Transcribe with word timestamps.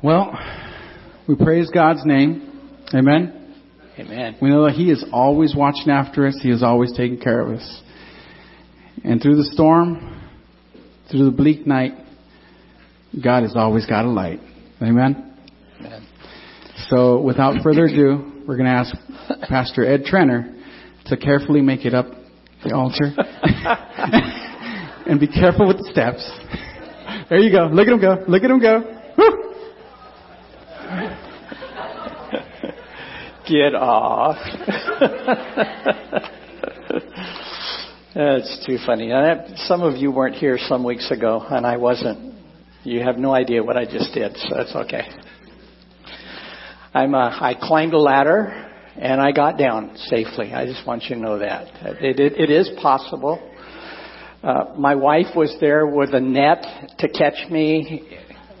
Well, 0.00 0.38
we 1.28 1.34
praise 1.34 1.70
God's 1.74 2.04
name. 2.04 2.70
Amen. 2.94 3.54
Amen. 3.98 4.36
We 4.40 4.48
know 4.48 4.66
that 4.66 4.74
He 4.74 4.92
is 4.92 5.04
always 5.12 5.56
watching 5.56 5.90
after 5.90 6.28
us. 6.28 6.38
He 6.40 6.50
is 6.50 6.62
always 6.62 6.92
taking 6.96 7.18
care 7.18 7.40
of 7.40 7.58
us. 7.58 7.82
And 9.02 9.20
through 9.20 9.36
the 9.36 9.50
storm, 9.52 10.22
through 11.10 11.24
the 11.24 11.36
bleak 11.36 11.66
night, 11.66 11.94
God 13.22 13.42
has 13.42 13.54
always 13.56 13.86
got 13.86 14.04
a 14.04 14.08
light. 14.08 14.38
Amen. 14.80 15.34
Amen. 15.80 16.06
So 16.90 17.20
without 17.20 17.60
further 17.64 17.86
ado, 17.86 18.44
we're 18.46 18.56
going 18.56 18.66
to 18.66 18.72
ask 18.72 18.94
Pastor 19.48 19.84
Ed 19.84 20.04
Trenner 20.04 20.62
to 21.06 21.16
carefully 21.16 21.60
make 21.60 21.84
it 21.84 21.92
up 21.92 22.06
the 22.64 22.72
altar. 22.72 23.14
and 25.08 25.18
be 25.18 25.26
careful 25.26 25.66
with 25.66 25.78
the 25.78 25.88
steps. 25.90 26.24
There 27.28 27.40
you 27.40 27.50
go. 27.50 27.66
Look 27.72 27.88
at 27.88 27.92
him 27.92 28.00
go. 28.00 28.24
Look 28.28 28.44
at 28.44 28.50
him 28.50 28.60
go. 28.60 28.97
Get 33.48 33.74
off. 33.74 34.36
That's 38.14 38.66
too 38.66 38.76
funny. 38.84 39.10
Some 39.56 39.82
of 39.82 39.96
you 39.96 40.10
weren't 40.10 40.34
here 40.34 40.58
some 40.58 40.84
weeks 40.84 41.10
ago, 41.10 41.44
and 41.48 41.66
I 41.66 41.78
wasn't. 41.78 42.34
You 42.84 43.00
have 43.00 43.16
no 43.16 43.32
idea 43.32 43.62
what 43.62 43.76
I 43.76 43.84
just 43.84 44.12
did, 44.12 44.36
so 44.36 44.60
it's 44.60 44.74
okay. 44.74 45.08
I'm. 46.92 47.14
Uh, 47.14 47.30
I 47.30 47.54
climbed 47.58 47.94
a 47.94 47.98
ladder 47.98 48.68
and 48.96 49.20
I 49.20 49.32
got 49.32 49.56
down 49.56 49.96
safely. 49.96 50.52
I 50.52 50.66
just 50.66 50.86
want 50.86 51.04
you 51.04 51.14
to 51.14 51.20
know 51.20 51.38
that 51.38 51.68
it, 52.02 52.18
it, 52.20 52.32
it 52.38 52.50
is 52.50 52.70
possible. 52.82 53.40
Uh, 54.42 54.74
my 54.76 54.94
wife 54.94 55.34
was 55.34 55.56
there 55.60 55.86
with 55.86 56.14
a 56.14 56.20
net 56.20 56.64
to 56.98 57.08
catch 57.08 57.48
me, 57.50 58.02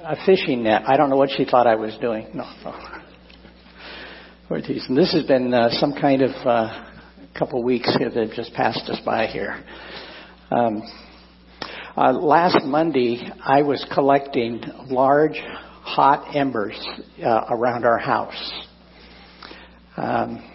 a 0.04 0.16
fishing 0.24 0.62
net. 0.62 0.82
I 0.86 0.96
don't 0.96 1.10
know 1.10 1.16
what 1.16 1.30
she 1.36 1.44
thought 1.44 1.66
I 1.66 1.74
was 1.74 1.96
doing. 2.00 2.28
No, 2.34 2.44
no. 2.64 2.87
We're 4.50 4.62
teasing. 4.62 4.94
This 4.94 5.12
has 5.12 5.24
been 5.24 5.52
uh, 5.52 5.68
some 5.72 5.92
kind 5.92 6.22
of 6.22 6.30
uh, 6.46 6.86
couple 7.38 7.62
weeks 7.62 7.94
here 7.98 8.08
that 8.08 8.32
just 8.34 8.54
passed 8.54 8.88
us 8.88 8.98
by 9.04 9.26
here. 9.26 9.62
Um, 10.50 10.82
uh, 11.94 12.14
last 12.14 12.64
Monday, 12.64 13.30
I 13.44 13.60
was 13.60 13.86
collecting 13.92 14.62
large, 14.86 15.38
hot 15.82 16.34
embers 16.34 16.82
uh, 17.22 17.44
around 17.50 17.84
our 17.84 17.98
house. 17.98 18.52
Um, 19.98 20.50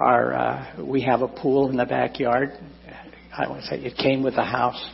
our 0.00 0.32
uh, 0.32 0.82
we 0.82 1.02
have 1.02 1.20
a 1.20 1.28
pool 1.28 1.68
in 1.68 1.76
the 1.76 1.84
backyard. 1.84 2.52
I 3.36 3.46
would 3.46 3.62
say 3.64 3.76
it 3.76 3.98
came 3.98 4.22
with 4.22 4.36
the 4.36 4.44
house. 4.44 4.90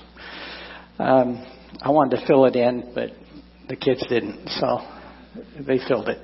Um, 0.98 1.46
I 1.80 1.90
wanted 1.90 2.16
to 2.16 2.26
fill 2.26 2.46
it 2.46 2.56
in, 2.56 2.90
but 2.96 3.10
the 3.68 3.76
kids 3.76 4.04
didn't, 4.08 4.48
so 4.48 4.80
they 5.64 5.78
filled 5.86 6.08
it 6.08 6.18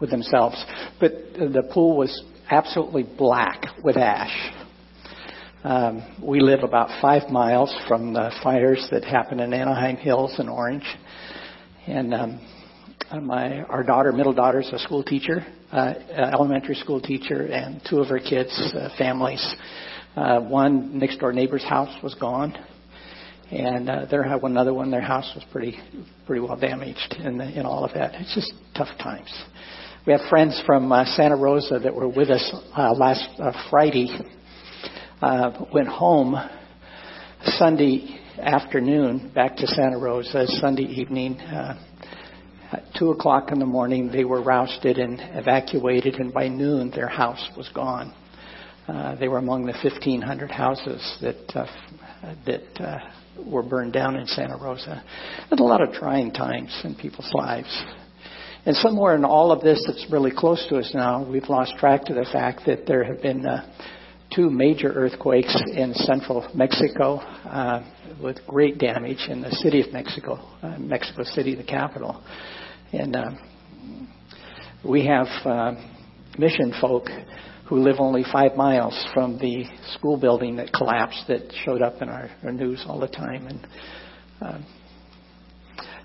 with 0.00 0.10
themselves. 0.10 0.62
But 0.98 1.12
the 1.34 1.68
pool 1.72 1.96
was 1.96 2.24
absolutely 2.50 3.04
black 3.04 3.64
with 3.84 3.96
ash. 3.96 4.52
Um, 5.62 6.16
we 6.22 6.40
live 6.40 6.62
about 6.62 6.88
five 7.02 7.30
miles 7.30 7.74
from 7.86 8.14
the 8.14 8.30
fires 8.42 8.86
that 8.90 9.04
happened 9.04 9.42
in 9.42 9.52
Anaheim 9.52 9.96
Hills 9.96 10.34
and 10.38 10.48
Orange, 10.48 10.86
and 11.86 12.14
um, 12.14 12.40
my 13.22 13.60
our 13.64 13.82
daughter, 13.82 14.10
middle 14.10 14.32
daughter, 14.32 14.60
is 14.60 14.70
a 14.72 14.78
school 14.78 15.02
teacher, 15.02 15.46
uh, 15.70 15.92
elementary 16.16 16.76
school 16.76 16.98
teacher, 16.98 17.44
and 17.46 17.82
two 17.90 17.98
of 17.98 18.08
her 18.08 18.18
kids' 18.18 18.72
uh, 18.74 18.88
families. 18.96 19.54
Uh, 20.16 20.40
one 20.40 20.98
next 20.98 21.18
door 21.18 21.32
neighbor's 21.32 21.64
house 21.64 21.94
was 22.02 22.14
gone, 22.14 22.56
and 23.50 23.90
uh, 23.90 24.06
their 24.06 24.24
one 24.38 24.52
another 24.52 24.72
one, 24.72 24.90
their 24.90 25.02
house 25.02 25.30
was 25.34 25.44
pretty 25.52 25.78
pretty 26.26 26.40
well 26.40 26.56
damaged 26.56 27.16
in 27.22 27.36
the, 27.36 27.58
in 27.58 27.66
all 27.66 27.84
of 27.84 27.92
that. 27.92 28.14
It's 28.14 28.34
just 28.34 28.54
tough 28.74 28.96
times. 28.98 29.30
We 30.06 30.14
have 30.14 30.22
friends 30.30 30.62
from 30.64 30.90
uh, 30.90 31.04
Santa 31.04 31.36
Rosa 31.36 31.78
that 31.78 31.94
were 31.94 32.08
with 32.08 32.30
us 32.30 32.54
uh, 32.74 32.94
last 32.94 33.28
uh, 33.38 33.52
Friday. 33.68 34.08
Uh, 35.20 35.66
went 35.74 35.88
home 35.88 36.36
Sunday 37.44 38.18
afternoon 38.38 39.30
back 39.34 39.56
to 39.56 39.66
Santa 39.66 39.98
Rosa 39.98 40.46
Sunday 40.46 40.84
evening. 40.84 41.38
Uh, 41.38 41.78
at 42.72 42.84
two 42.98 43.10
o'clock 43.10 43.52
in 43.52 43.58
the 43.58 43.66
morning, 43.66 44.10
they 44.10 44.24
were 44.24 44.42
rousted 44.42 44.96
and 44.96 45.20
evacuated, 45.38 46.14
and 46.14 46.32
by 46.32 46.48
noon, 46.48 46.90
their 46.94 47.08
house 47.08 47.50
was 47.54 47.68
gone. 47.74 48.14
Uh, 48.88 49.16
they 49.16 49.28
were 49.28 49.36
among 49.38 49.66
the 49.66 49.72
1,500 49.84 50.50
houses 50.50 51.18
that 51.20 51.54
uh, 51.54 51.66
that 52.46 52.80
uh, 52.80 52.98
were 53.46 53.62
burned 53.62 53.92
down 53.92 54.16
in 54.16 54.26
Santa 54.26 54.56
Rosa. 54.56 55.04
There's 55.50 55.60
a 55.60 55.62
lot 55.62 55.82
of 55.82 55.92
trying 55.92 56.32
times 56.32 56.74
in 56.84 56.94
people's 56.94 57.30
lives. 57.34 57.84
And 58.66 58.76
somewhere 58.76 59.14
in 59.14 59.24
all 59.24 59.52
of 59.52 59.62
this 59.62 59.82
that's 59.86 60.06
really 60.10 60.30
close 60.30 60.66
to 60.68 60.76
us 60.76 60.90
now, 60.94 61.24
we've 61.24 61.48
lost 61.48 61.76
track 61.78 62.04
to 62.04 62.14
the 62.14 62.26
fact 62.30 62.62
that 62.66 62.86
there 62.86 63.02
have 63.04 63.22
been 63.22 63.46
uh, 63.46 63.66
two 64.34 64.50
major 64.50 64.92
earthquakes 64.92 65.54
in 65.74 65.94
central 65.94 66.46
Mexico 66.54 67.16
uh, 67.16 67.82
with 68.22 68.36
great 68.46 68.78
damage 68.78 69.26
in 69.28 69.40
the 69.40 69.50
city 69.50 69.80
of 69.80 69.92
Mexico, 69.92 70.34
uh, 70.62 70.76
Mexico 70.78 71.24
City, 71.24 71.54
the 71.54 71.64
capital. 71.64 72.22
And 72.92 73.16
uh, 73.16 73.30
we 74.86 75.06
have 75.06 75.26
uh, 75.46 75.72
mission 76.38 76.74
folk 76.82 77.06
who 77.66 77.76
live 77.76 77.96
only 77.98 78.24
five 78.30 78.56
miles 78.56 79.08
from 79.14 79.38
the 79.38 79.64
school 79.94 80.18
building 80.18 80.56
that 80.56 80.72
collapsed 80.72 81.24
that 81.28 81.50
showed 81.64 81.80
up 81.80 82.02
in 82.02 82.08
our, 82.08 82.28
our 82.44 82.52
news 82.52 82.84
all 82.86 83.00
the 83.00 83.08
time. 83.08 83.46
And 83.46 83.66
uh, 84.42 84.58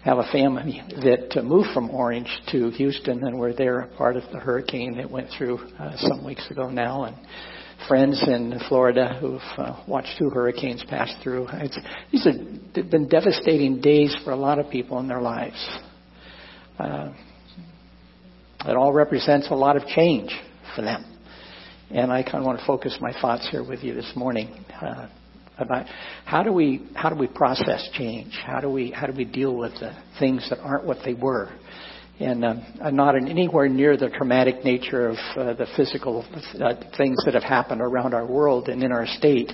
have 0.06 0.20
a 0.20 0.32
family 0.32 0.84
that 1.02 1.36
uh, 1.36 1.42
moved 1.42 1.70
from 1.74 1.90
Orange 1.90 2.30
to 2.52 2.70
Houston 2.70 3.26
and 3.26 3.40
were 3.40 3.54
there 3.54 3.90
part 3.98 4.16
of 4.16 4.24
the 4.32 4.38
hurricane 4.38 4.96
that 4.98 5.10
went 5.10 5.28
through 5.36 5.58
uh, 5.80 5.98
some 5.98 6.24
weeks 6.24 6.50
ago 6.52 6.70
now, 6.70 7.06
and 7.06 7.16
friends 7.88 8.24
in 8.28 8.54
Florida 8.70 9.18
who've 9.20 9.42
uh, 9.58 9.84
watched 9.88 10.16
two 10.20 10.30
hurricanes 10.30 10.84
pass 10.88 11.12
through. 11.24 11.48
It's, 11.54 11.80
these 12.12 12.24
have 12.24 12.92
been 12.92 13.10
devastating 13.10 13.82
days 13.82 14.16
for 14.24 14.30
a 14.30 14.36
lot 14.36 14.60
of 14.60 14.70
people 14.70 15.00
in 15.00 15.08
their 15.08 15.22
lives. 15.22 15.80
Uh, 16.78 17.12
it 18.64 18.78
all 18.78 18.94
represents 18.94 19.50
a 19.50 19.56
lot 19.56 19.76
of 19.76 19.88
change 19.88 20.30
for 20.76 20.84
them. 20.84 21.04
And 21.90 22.12
I 22.12 22.22
kind 22.22 22.38
of 22.38 22.44
want 22.44 22.60
to 22.60 22.66
focus 22.68 22.96
my 23.02 23.12
thoughts 23.22 23.48
here 23.50 23.68
with 23.68 23.84
you 23.84 23.96
this 23.96 24.12
morning. 24.16 24.66
About 25.58 25.86
how 26.26 26.44
do 26.44 26.52
we 26.52 26.88
how 26.96 27.10
do 27.10 27.16
we 27.16 27.28
process 27.28 27.90
change? 27.94 28.34
How 28.46 28.60
do 28.60 28.70
we 28.70 28.92
how 28.92 29.08
do 29.08 29.14
we 29.16 29.26
deal 29.26 29.56
with 29.56 29.74
the 29.76 29.96
things 30.20 30.46
that 30.50 30.60
aren't 30.60 30.86
what 30.86 30.98
they 31.06 31.14
were? 31.14 31.50
And 32.20 32.46
um, 32.46 32.66
I'm 32.82 32.96
not 32.96 33.16
in 33.16 33.28
anywhere 33.28 33.68
near 33.68 33.98
the 33.98 34.10
traumatic 34.10 34.64
nature 34.64 35.10
of 35.10 35.18
uh, 35.38 35.54
the 35.54 35.68
physical 35.76 36.26
uh, 36.62 36.74
things 36.98 37.18
that 37.26 37.34
have 37.34 37.44
happened 37.44 37.82
around 37.82 38.14
our 38.14 38.26
world 38.26 38.70
and 38.70 38.82
in 38.84 38.92
our 38.92 39.06
state, 39.06 39.52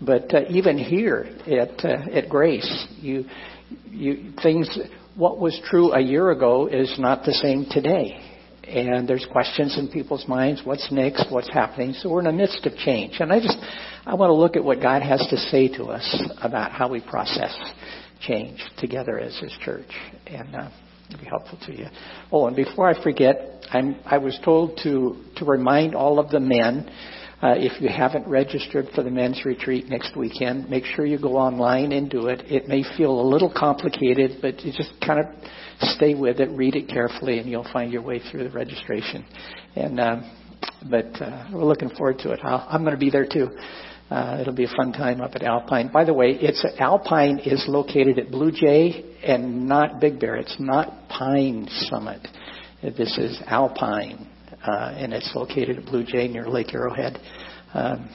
but 0.00 0.32
uh, 0.34 0.40
even 0.48 0.78
here 0.78 1.28
at 1.46 1.84
uh, 1.84 2.10
at 2.12 2.28
Grace, 2.28 2.86
you 3.00 3.24
you 3.90 4.32
things 4.42 4.78
what 5.16 5.38
was 5.38 5.58
true 5.68 5.92
a 5.92 6.00
year 6.00 6.30
ago 6.30 6.66
is 6.66 6.94
not 6.98 7.24
the 7.24 7.32
same 7.32 7.66
today 7.70 8.27
and 8.68 9.08
there's 9.08 9.26
questions 9.32 9.78
in 9.78 9.88
people's 9.88 10.26
minds 10.28 10.62
what's 10.64 10.90
next 10.92 11.26
what's 11.30 11.52
happening? 11.52 11.92
So 11.94 12.10
we're 12.10 12.20
in 12.20 12.26
the 12.26 12.32
midst 12.32 12.64
of 12.66 12.74
change. 12.76 13.16
And 13.20 13.32
i 13.32 13.40
just 13.40 13.56
i 14.06 14.14
want 14.14 14.30
to 14.30 14.34
look 14.34 14.56
at 14.56 14.64
what 14.64 14.80
god 14.80 15.02
has 15.02 15.26
to 15.30 15.36
say 15.36 15.68
to 15.76 15.84
us 15.84 16.22
about 16.42 16.72
how 16.72 16.88
we 16.88 17.00
process 17.00 17.56
change 18.20 18.60
together 18.78 19.18
as 19.18 19.36
his 19.38 19.52
church. 19.64 19.90
And 20.26 20.54
uh, 20.54 20.70
it'll 21.08 21.20
be 21.20 21.26
helpful 21.26 21.58
to 21.66 21.76
you. 21.76 21.86
Oh 22.30 22.46
and 22.46 22.56
before 22.56 22.88
i 22.88 23.02
forget 23.02 23.64
i'm 23.70 23.96
i 24.04 24.18
was 24.18 24.38
told 24.44 24.78
to 24.82 25.16
to 25.36 25.44
remind 25.44 25.94
all 25.94 26.18
of 26.18 26.30
the 26.30 26.40
men 26.40 26.90
uh, 27.40 27.54
if 27.56 27.80
you 27.80 27.88
haven't 27.88 28.26
registered 28.26 28.86
for 28.94 29.04
the 29.04 29.10
men's 29.10 29.44
retreat 29.44 29.88
next 29.88 30.16
weekend, 30.16 30.68
make 30.68 30.84
sure 30.84 31.06
you 31.06 31.18
go 31.20 31.36
online 31.36 31.92
and 31.92 32.10
do 32.10 32.26
it. 32.26 32.40
It 32.50 32.66
may 32.66 32.82
feel 32.96 33.20
a 33.20 33.22
little 33.22 33.52
complicated, 33.54 34.38
but 34.42 34.60
you 34.64 34.72
just 34.72 34.92
kind 35.04 35.20
of 35.20 35.26
stay 35.80 36.14
with 36.14 36.40
it, 36.40 36.50
read 36.50 36.74
it 36.74 36.88
carefully, 36.88 37.38
and 37.38 37.48
you'll 37.48 37.68
find 37.72 37.92
your 37.92 38.02
way 38.02 38.20
through 38.30 38.42
the 38.42 38.50
registration. 38.50 39.24
And 39.76 40.00
uh, 40.00 40.20
but 40.90 41.06
uh, 41.22 41.48
we're 41.52 41.64
looking 41.64 41.90
forward 41.90 42.18
to 42.20 42.32
it. 42.32 42.40
I'll, 42.42 42.66
I'm 42.68 42.82
going 42.82 42.94
to 42.94 42.98
be 42.98 43.10
there 43.10 43.26
too. 43.26 43.50
Uh, 44.10 44.38
it'll 44.40 44.54
be 44.54 44.64
a 44.64 44.76
fun 44.76 44.92
time 44.92 45.20
up 45.20 45.32
at 45.34 45.42
Alpine. 45.42 45.92
By 45.92 46.04
the 46.04 46.14
way, 46.14 46.30
it's 46.32 46.64
Alpine 46.80 47.38
is 47.44 47.64
located 47.68 48.18
at 48.18 48.32
Blue 48.32 48.50
Jay 48.50 49.14
and 49.22 49.68
not 49.68 50.00
Big 50.00 50.18
Bear. 50.18 50.36
It's 50.36 50.56
not 50.58 51.08
Pine 51.08 51.68
Summit. 51.88 52.26
This 52.82 53.16
is 53.18 53.40
Alpine 53.46 54.26
uh, 54.64 54.94
and 54.96 55.12
it's 55.12 55.30
located 55.34 55.78
at 55.78 55.84
Blue 55.86 56.04
Jay 56.04 56.28
near 56.28 56.48
Lake 56.48 56.74
Arrowhead. 56.74 57.18
Um, 57.74 58.08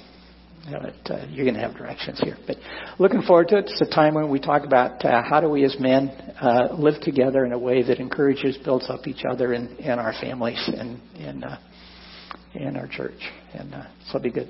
but, 0.71 1.11
uh, 1.11 1.25
you're 1.29 1.43
going 1.43 1.55
to 1.55 1.61
have 1.61 1.75
directions 1.75 2.21
here. 2.21 2.37
But 2.47 2.55
looking 2.97 3.21
forward 3.21 3.49
to 3.49 3.57
it. 3.57 3.65
It's 3.67 3.81
a 3.81 3.93
time 3.93 4.13
when 4.13 4.29
we 4.29 4.39
talk 4.39 4.63
about 4.63 5.03
uh, 5.03 5.21
how 5.29 5.41
do 5.41 5.49
we 5.49 5.65
as 5.65 5.75
men 5.77 6.09
uh, 6.41 6.73
live 6.77 7.01
together 7.01 7.43
in 7.45 7.51
a 7.51 7.59
way 7.59 7.83
that 7.83 7.99
encourages, 7.99 8.57
builds 8.63 8.89
up 8.89 9.05
each 9.05 9.25
other 9.29 9.51
and, 9.53 9.77
and 9.79 9.99
our 9.99 10.13
families 10.21 10.63
and 10.73 11.01
in, 11.17 11.43
uh, 11.43 11.59
in 12.55 12.77
our 12.77 12.87
church. 12.87 13.19
And 13.53 13.73
uh, 13.73 13.83
so 14.05 14.17
it'll 14.17 14.21
be 14.21 14.31
good. 14.31 14.49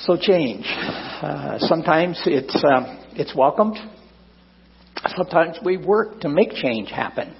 So 0.00 0.16
change. 0.20 0.64
Uh, 0.66 1.58
sometimes 1.58 2.20
it's 2.26 2.62
um, 2.64 3.02
it's 3.14 3.34
welcomed. 3.34 3.76
Sometimes 5.16 5.58
we 5.64 5.78
work 5.78 6.20
to 6.20 6.28
make 6.28 6.50
change 6.50 6.90
happen. 6.90 7.34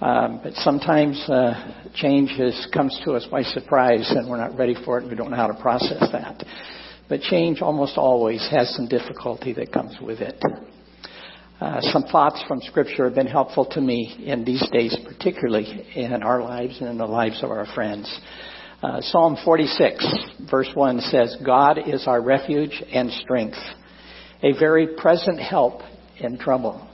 Um, 0.00 0.40
but 0.42 0.54
sometimes 0.54 1.22
uh, 1.28 1.90
change 1.94 2.30
is, 2.38 2.66
comes 2.72 2.98
to 3.04 3.12
us 3.12 3.26
by 3.30 3.42
surprise 3.42 4.10
and 4.10 4.30
we're 4.30 4.38
not 4.38 4.56
ready 4.56 4.74
for 4.84 4.96
it 4.96 5.02
and 5.02 5.10
we 5.10 5.16
don't 5.16 5.30
know 5.30 5.36
how 5.36 5.48
to 5.48 5.60
process 5.60 6.00
that. 6.12 6.42
But 7.08 7.20
change 7.20 7.60
almost 7.60 7.98
always 7.98 8.46
has 8.50 8.74
some 8.74 8.88
difficulty 8.88 9.52
that 9.54 9.72
comes 9.72 9.98
with 10.00 10.20
it. 10.20 10.42
Uh, 11.60 11.82
some 11.82 12.04
thoughts 12.04 12.42
from 12.48 12.62
Scripture 12.62 13.04
have 13.04 13.14
been 13.14 13.26
helpful 13.26 13.66
to 13.66 13.80
me 13.82 14.24
in 14.24 14.42
these 14.44 14.66
days, 14.72 14.96
particularly 15.04 15.86
in 15.94 16.22
our 16.22 16.42
lives 16.42 16.78
and 16.80 16.88
in 16.88 16.96
the 16.96 17.04
lives 17.04 17.42
of 17.42 17.50
our 17.50 17.66
friends. 17.74 18.20
Uh, 18.82 19.02
Psalm 19.02 19.36
46, 19.44 20.02
verse 20.50 20.70
1 20.72 21.00
says, 21.00 21.36
God 21.44 21.76
is 21.86 22.06
our 22.06 22.22
refuge 22.22 22.82
and 22.90 23.10
strength, 23.10 23.58
a 24.42 24.58
very 24.58 24.96
present 24.96 25.38
help 25.38 25.82
in 26.16 26.38
trouble. 26.38 26.89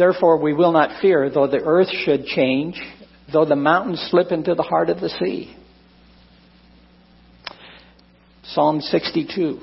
Therefore 0.00 0.38
we 0.38 0.54
will 0.54 0.72
not 0.72 1.02
fear, 1.02 1.28
though 1.28 1.46
the 1.46 1.60
earth 1.62 1.90
should 1.90 2.24
change, 2.24 2.80
though 3.30 3.44
the 3.44 3.54
mountains 3.54 4.00
slip 4.10 4.32
into 4.32 4.54
the 4.54 4.62
heart 4.62 4.88
of 4.88 4.98
the 4.98 5.10
sea. 5.10 5.54
Psalm 8.44 8.80
62, 8.80 9.60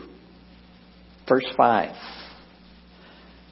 verse 1.27 1.47
5. 1.57 1.95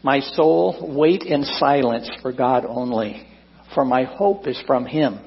My 0.04 0.20
soul, 0.20 0.94
wait 0.96 1.24
in 1.24 1.44
silence 1.44 2.08
for 2.22 2.32
God 2.32 2.66
only, 2.68 3.28
for 3.74 3.84
my 3.84 4.04
hope 4.04 4.46
is 4.46 4.62
from 4.68 4.86
Him. 4.86 5.18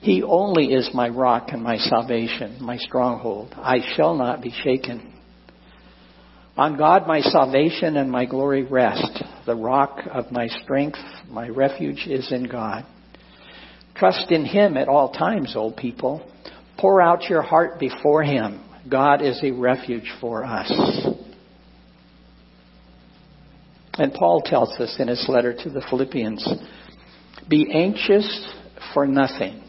He 0.00 0.24
only 0.24 0.72
is 0.72 0.90
my 0.92 1.10
rock 1.10 1.50
and 1.52 1.62
my 1.62 1.76
salvation, 1.76 2.56
my 2.60 2.76
stronghold. 2.76 3.54
I 3.56 3.78
shall 3.94 4.16
not 4.16 4.42
be 4.42 4.50
shaken. 4.64 5.12
On 6.56 6.76
God 6.76 7.06
my 7.06 7.20
salvation 7.20 7.96
and 7.96 8.10
my 8.10 8.26
glory 8.26 8.64
rest. 8.64 9.22
The 9.46 9.54
rock 9.54 10.00
of 10.12 10.30
my 10.30 10.48
strength, 10.48 10.98
my 11.28 11.48
refuge 11.48 12.06
is 12.06 12.30
in 12.32 12.44
God. 12.44 12.84
Trust 13.94 14.30
in 14.30 14.44
Him 14.44 14.76
at 14.76 14.88
all 14.88 15.12
times, 15.12 15.54
O 15.56 15.70
people. 15.70 16.26
Pour 16.78 17.00
out 17.00 17.24
your 17.24 17.42
heart 17.42 17.78
before 17.78 18.22
Him. 18.22 18.64
God 18.88 19.22
is 19.22 19.40
a 19.42 19.50
refuge 19.50 20.10
for 20.20 20.44
us. 20.44 20.70
And 23.94 24.12
Paul 24.14 24.40
tells 24.42 24.70
us 24.80 24.96
in 24.98 25.08
his 25.08 25.26
letter 25.28 25.52
to 25.52 25.68
the 25.68 25.82
Philippians, 25.90 26.48
be 27.48 27.70
anxious 27.70 28.50
for 28.94 29.06
nothing. 29.06 29.62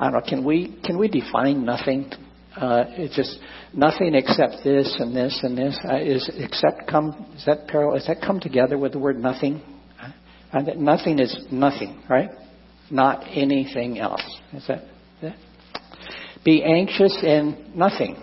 I 0.00 0.10
don't 0.10 0.14
know, 0.14 0.28
can 0.28 0.44
we, 0.44 0.80
can 0.84 0.98
we 0.98 1.08
define 1.08 1.64
nothing? 1.64 2.10
Uh, 2.58 2.84
it's 2.88 3.14
just 3.14 3.38
nothing 3.72 4.16
except 4.16 4.64
this 4.64 4.96
and 4.98 5.14
this 5.14 5.38
and 5.44 5.56
this. 5.56 5.78
Uh, 5.88 5.98
is 5.98 6.28
except 6.34 6.88
come, 6.88 7.32
is 7.36 7.44
that 7.46 7.68
parallel, 7.68 7.96
is 7.96 8.06
that 8.08 8.20
come 8.20 8.40
together 8.40 8.76
with 8.76 8.92
the 8.92 8.98
word 8.98 9.16
nothing? 9.16 9.62
Uh, 10.52 10.60
nothing 10.76 11.20
is 11.20 11.46
nothing, 11.52 12.02
right? 12.10 12.30
Not 12.90 13.24
anything 13.30 13.98
else. 13.98 14.24
Is 14.52 14.66
that, 14.66 14.84
that? 15.22 15.36
Be 16.44 16.64
anxious 16.64 17.16
in 17.22 17.72
nothing. 17.76 18.16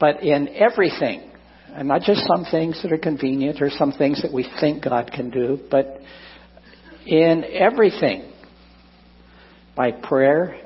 But 0.00 0.24
in 0.24 0.48
everything, 0.48 1.30
and 1.68 1.86
not 1.86 2.02
just 2.02 2.26
some 2.26 2.44
things 2.50 2.82
that 2.82 2.92
are 2.92 2.98
convenient 2.98 3.62
or 3.62 3.70
some 3.70 3.92
things 3.92 4.22
that 4.22 4.32
we 4.32 4.48
think 4.60 4.82
God 4.82 5.12
can 5.12 5.30
do, 5.30 5.60
but 5.70 6.00
in 7.06 7.44
everything, 7.44 8.32
by 9.76 9.92
prayer 9.92 10.65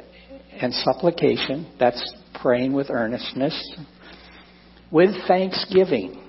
and 0.62 0.72
supplication, 0.74 1.72
that's 1.78 2.02
praying 2.40 2.72
with 2.72 2.90
earnestness, 2.90 3.76
with 4.90 5.10
thanksgiving, 5.26 6.22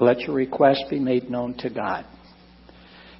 let 0.00 0.20
your 0.20 0.34
request 0.34 0.84
be 0.90 0.98
made 0.98 1.30
known 1.30 1.54
to 1.58 1.70
God. 1.70 2.04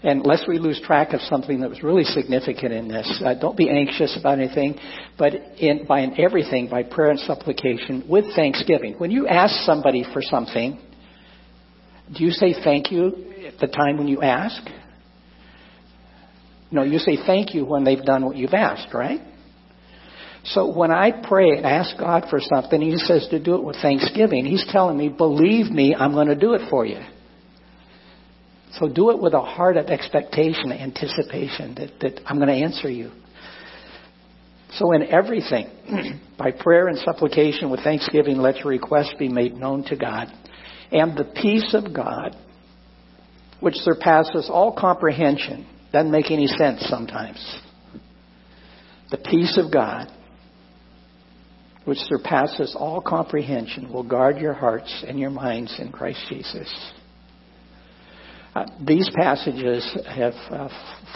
And 0.03 0.25
lest 0.27 0.47
we 0.47 0.59
lose 0.59 0.81
track 0.85 1.15
of 1.15 1.21
something 1.23 1.61
that 1.61 1.71
was 1.71 1.83
really 1.83 2.05
significant 2.05 2.75
in 2.75 2.89
this, 2.89 3.23
uh, 3.25 3.35
don't 3.41 3.57
be 3.57 3.71
anxious 3.71 4.17
about 4.21 4.39
anything, 4.39 4.79
but 5.17 5.33
in, 5.59 5.87
by 5.87 6.01
in 6.01 6.21
everything, 6.21 6.69
by 6.69 6.83
prayer 6.83 7.11
and 7.11 7.21
supplication, 7.21 8.05
with 8.07 8.27
thanksgiving. 8.37 8.95
When 8.99 9.11
you 9.11 9.27
ask 9.27 9.65
somebody 9.65 10.05
for 10.13 10.21
something, 10.21 10.79
do 12.15 12.23
you 12.23 12.33
say 12.33 12.55
thank 12.63 12.93
you 12.93 13.07
at 13.47 13.59
the 13.59 13.67
time 13.67 13.97
when 13.97 14.07
you 14.07 14.21
ask? 14.21 14.63
No, 16.71 16.83
you 16.83 16.99
say 16.99 17.17
thank 17.25 17.55
you 17.55 17.65
when 17.65 17.85
they've 17.85 18.05
done 18.05 18.27
what 18.27 18.37
you've 18.37 18.53
asked, 18.53 18.93
right? 18.93 19.21
So 20.45 20.71
when 20.71 20.91
I 20.91 21.11
pray 21.11 21.51
and 21.51 21.65
ask 21.65 21.97
God 21.99 22.27
for 22.29 22.39
something, 22.39 22.81
He 22.81 22.97
says 22.99 23.27
to 23.31 23.43
do 23.43 23.55
it 23.55 23.65
with 23.65 23.77
thanksgiving. 23.77 24.45
He's 24.45 24.67
telling 24.71 24.97
me, 24.97 25.09
believe 25.09 25.71
me, 25.71 25.95
I'm 25.95 26.13
going 26.13 26.29
to 26.29 26.35
do 26.35 26.53
it 26.55 26.69
for 26.71 26.85
you. 26.85 27.01
So 28.73 28.89
do 28.89 29.11
it 29.11 29.21
with 29.21 29.35
a 29.35 29.41
heart 29.41 29.77
of 29.77 29.87
expectation, 29.87 30.73
anticipation 30.73 31.75
that, 31.77 31.91
that 32.01 32.21
I'm 32.27 32.37
going 32.37 32.49
to 32.49 32.65
answer 32.65 32.91
you. 32.91 33.13
So 34.73 34.93
in 34.93 35.05
everything, 35.05 35.69
by 36.39 36.51
prayer 36.51 36.89
and 36.89 36.99
supplication 36.99 37.71
with 37.71 37.81
thanksgiving, 37.81 38.39
let 38.39 38.57
your 38.59 38.69
requests 38.69 39.15
be 39.19 39.29
made 39.29 39.55
known 39.55 39.85
to 39.85 39.97
God. 39.97 40.29
And 40.91 41.17
the 41.17 41.25
peace 41.25 41.75
of 41.75 41.95
God, 41.95 42.37
which 43.61 43.77
surpasses 43.77 44.51
all 44.53 44.77
comprehension, 44.77 45.67
doesn't 45.93 46.11
make 46.11 46.31
any 46.31 46.49
sense 46.49 46.85
sometimes. 46.89 47.61
The 49.11 49.19
peace 49.19 49.59
of 49.65 49.73
God, 49.73 50.09
which 51.85 51.99
surpasses 51.99 52.75
all 52.79 53.01
comprehension, 53.01 53.93
will 53.93 54.03
guard 54.03 54.39
your 54.39 54.55
hearts 54.55 55.05
and 55.07 55.19
your 55.19 55.31
minds 55.31 55.75
in 55.79 55.93
Christ 55.93 56.21
Jesus. 56.29 56.93
Uh, 58.55 58.65
these 58.87 59.11
passages 59.15 59.99
have 60.09 60.35
uh, 60.51 60.69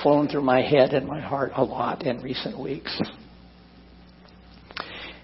flown 0.03 0.29
through 0.29 0.43
my 0.43 0.61
head 0.61 0.93
and 0.93 1.07
my 1.07 1.21
heart 1.21 1.53
a 1.57 1.63
lot 1.63 2.05
in 2.05 2.21
recent 2.21 2.59
weeks. 2.59 3.01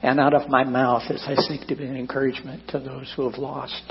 And 0.03 0.21
out 0.21 0.35
of 0.35 0.49
my 0.49 0.65
mouth 0.65 1.03
as 1.11 1.25
I 1.27 1.35
seek 1.35 1.67
to 1.69 1.77
be 1.77 1.85
an 1.85 1.97
encouragement 1.97 2.69
to 2.69 2.79
those 2.79 3.13
who 3.17 3.29
have 3.29 3.39
lost, 3.39 3.83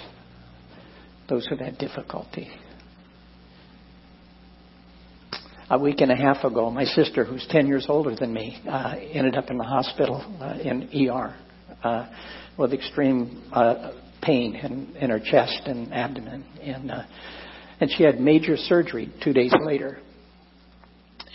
those 1.28 1.46
who've 1.48 1.60
had 1.60 1.78
difficulty. 1.78 2.50
A 5.74 5.80
week 5.80 6.02
and 6.02 6.12
a 6.12 6.16
half 6.16 6.44
ago, 6.44 6.70
my 6.70 6.84
sister, 6.84 7.25
who's 7.25 7.48
10 7.50 7.66
years 7.66 7.88
older 7.90 8.14
than 8.16 8.31
me, 8.31 8.62
uh, 8.70 8.94
ended 9.12 9.36
up 9.36 9.50
in 9.50 9.58
the 9.58 9.64
hospital 9.64 10.24
uh, 10.40 10.60
in 10.64 10.88
ER 11.10 11.36
uh, 11.84 12.10
with 12.60 12.74
extreme 12.74 13.42
uh, 13.52 13.94
pain 14.22 14.56
in, 14.56 14.96
in 14.98 15.10
her 15.10 15.20
chest 15.20 15.64
and 15.66 15.92
abdomen. 15.92 16.46
And 16.62 16.92
uh, 16.92 17.04
and 17.80 17.90
she 17.90 18.04
had 18.04 18.20
major 18.20 18.56
surgery 18.56 19.12
two 19.24 19.34
days 19.34 19.52
later. 19.66 19.97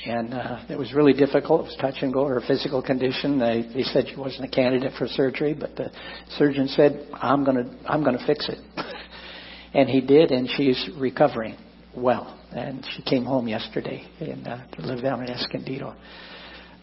And 0.06 0.32
uh, 0.32 0.60
it 0.70 0.78
was 0.78 0.94
really 0.94 1.14
difficult. 1.14 1.62
It 1.62 1.64
was 1.64 1.76
touch 1.80 1.96
and 2.02 2.12
go. 2.12 2.24
Her 2.26 2.40
physical 2.46 2.80
condition. 2.80 3.40
They, 3.40 3.68
they 3.74 3.82
said 3.82 4.04
she 4.08 4.14
wasn't 4.14 4.44
a 4.44 4.54
candidate 4.54 4.92
for 4.96 5.08
surgery, 5.08 5.52
but 5.52 5.74
the 5.74 5.90
surgeon 6.36 6.68
said, 6.68 7.08
"I'm 7.12 7.44
going 7.44 7.56
to 7.56 7.90
I'm 7.90 8.04
going 8.04 8.16
to 8.16 8.24
fix 8.24 8.48
it." 8.48 8.60
and 9.74 9.88
he 9.88 10.00
did, 10.00 10.30
and 10.30 10.48
she's 10.56 10.90
recovering 10.96 11.56
well. 11.96 12.37
And 12.52 12.86
she 12.96 13.02
came 13.02 13.24
home 13.24 13.46
yesterday 13.46 14.06
and 14.20 14.46
uh, 14.46 14.66
to 14.72 14.82
live 14.82 15.02
down 15.02 15.22
in 15.22 15.28
Escondido. 15.28 15.94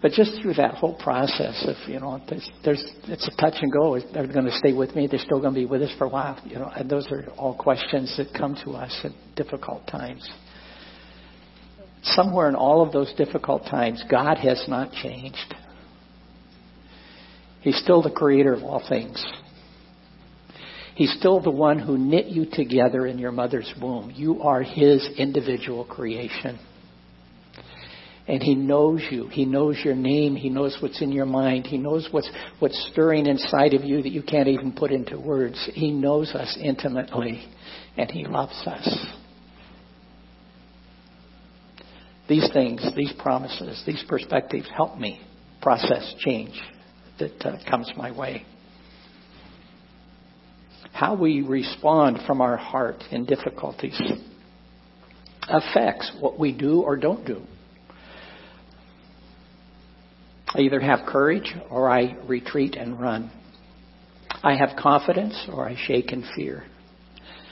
But 0.01 0.11
just 0.11 0.39
through 0.41 0.53
that 0.55 0.75
whole 0.75 0.93
process 0.93 1.65
of, 1.67 1.89
you 1.89 1.99
know, 1.99 2.21
there's, 2.29 2.49
there's, 2.63 2.85
it's 3.05 3.27
a 3.27 3.41
touch 3.41 3.55
and 3.61 3.71
go. 3.71 3.99
They're 4.13 4.27
going 4.27 4.45
to 4.45 4.57
stay 4.57 4.73
with 4.73 4.95
me. 4.95 5.07
They're 5.07 5.19
still 5.19 5.39
going 5.39 5.53
to 5.55 5.59
be 5.59 5.65
with 5.65 5.81
us 5.81 5.91
for 5.97 6.05
a 6.05 6.09
while. 6.09 6.39
You 6.45 6.59
know, 6.59 6.71
and 6.75 6.87
those 6.87 7.07
are 7.11 7.25
all 7.37 7.55
questions 7.55 8.15
that 8.17 8.27
come 8.37 8.55
to 8.65 8.71
us 8.71 8.95
at 9.03 9.11
difficult 9.35 9.87
times. 9.87 10.29
Somewhere 12.03 12.49
in 12.49 12.55
all 12.55 12.85
of 12.85 12.91
those 12.91 13.11
difficult 13.15 13.63
times, 13.63 14.03
God 14.11 14.37
has 14.37 14.63
not 14.67 14.91
changed. 14.91 15.55
He's 17.61 17.77
still 17.77 18.03
the 18.03 18.11
creator 18.11 18.53
of 18.53 18.61
all 18.63 18.83
things. 18.87 19.25
He's 20.95 21.13
still 21.19 21.41
the 21.41 21.51
one 21.51 21.77
who 21.77 21.97
knit 21.97 22.27
you 22.27 22.45
together 22.49 23.05
in 23.05 23.19
your 23.19 23.33
mother's 23.33 23.71
womb. 23.81 24.11
You 24.15 24.41
are 24.41 24.63
His 24.63 25.05
individual 25.17 25.83
creation. 25.83 26.57
And 28.27 28.41
He 28.41 28.55
knows 28.55 29.01
you. 29.11 29.27
He 29.27 29.45
knows 29.45 29.77
your 29.83 29.93
name. 29.93 30.37
He 30.37 30.49
knows 30.49 30.77
what's 30.81 31.01
in 31.01 31.11
your 31.11 31.25
mind. 31.25 31.67
He 31.67 31.77
knows 31.77 32.07
what's, 32.11 32.31
what's 32.59 32.89
stirring 32.91 33.25
inside 33.25 33.73
of 33.73 33.83
you 33.83 34.01
that 34.01 34.11
you 34.11 34.23
can't 34.23 34.47
even 34.47 34.71
put 34.71 34.91
into 34.91 35.19
words. 35.19 35.69
He 35.73 35.91
knows 35.91 36.33
us 36.33 36.57
intimately 36.61 37.45
and 37.97 38.09
He 38.09 38.25
loves 38.25 38.65
us. 38.65 39.05
These 42.29 42.49
things, 42.53 42.87
these 42.95 43.13
promises, 43.19 43.83
these 43.85 44.03
perspectives 44.07 44.67
help 44.75 44.97
me 44.97 45.21
process 45.61 46.15
change 46.19 46.59
that 47.19 47.45
uh, 47.45 47.57
comes 47.69 47.91
my 47.97 48.11
way. 48.17 48.45
How 50.95 51.13
we 51.13 51.41
respond 51.41 52.19
from 52.25 52.39
our 52.39 52.55
heart 52.55 53.03
in 53.11 53.25
difficulties 53.25 53.99
affects 55.49 56.09
what 56.21 56.39
we 56.39 56.53
do 56.53 56.83
or 56.83 56.95
don't 56.95 57.27
do. 57.27 57.41
I 60.47 60.61
either 60.61 60.79
have 60.79 61.05
courage 61.05 61.53
or 61.69 61.89
I 61.89 62.15
retreat 62.29 62.77
and 62.77 62.97
run. 62.97 63.29
I 64.41 64.55
have 64.55 64.77
confidence 64.81 65.49
or 65.51 65.67
I 65.67 65.75
shake 65.85 66.13
in 66.13 66.23
fear. 66.33 66.63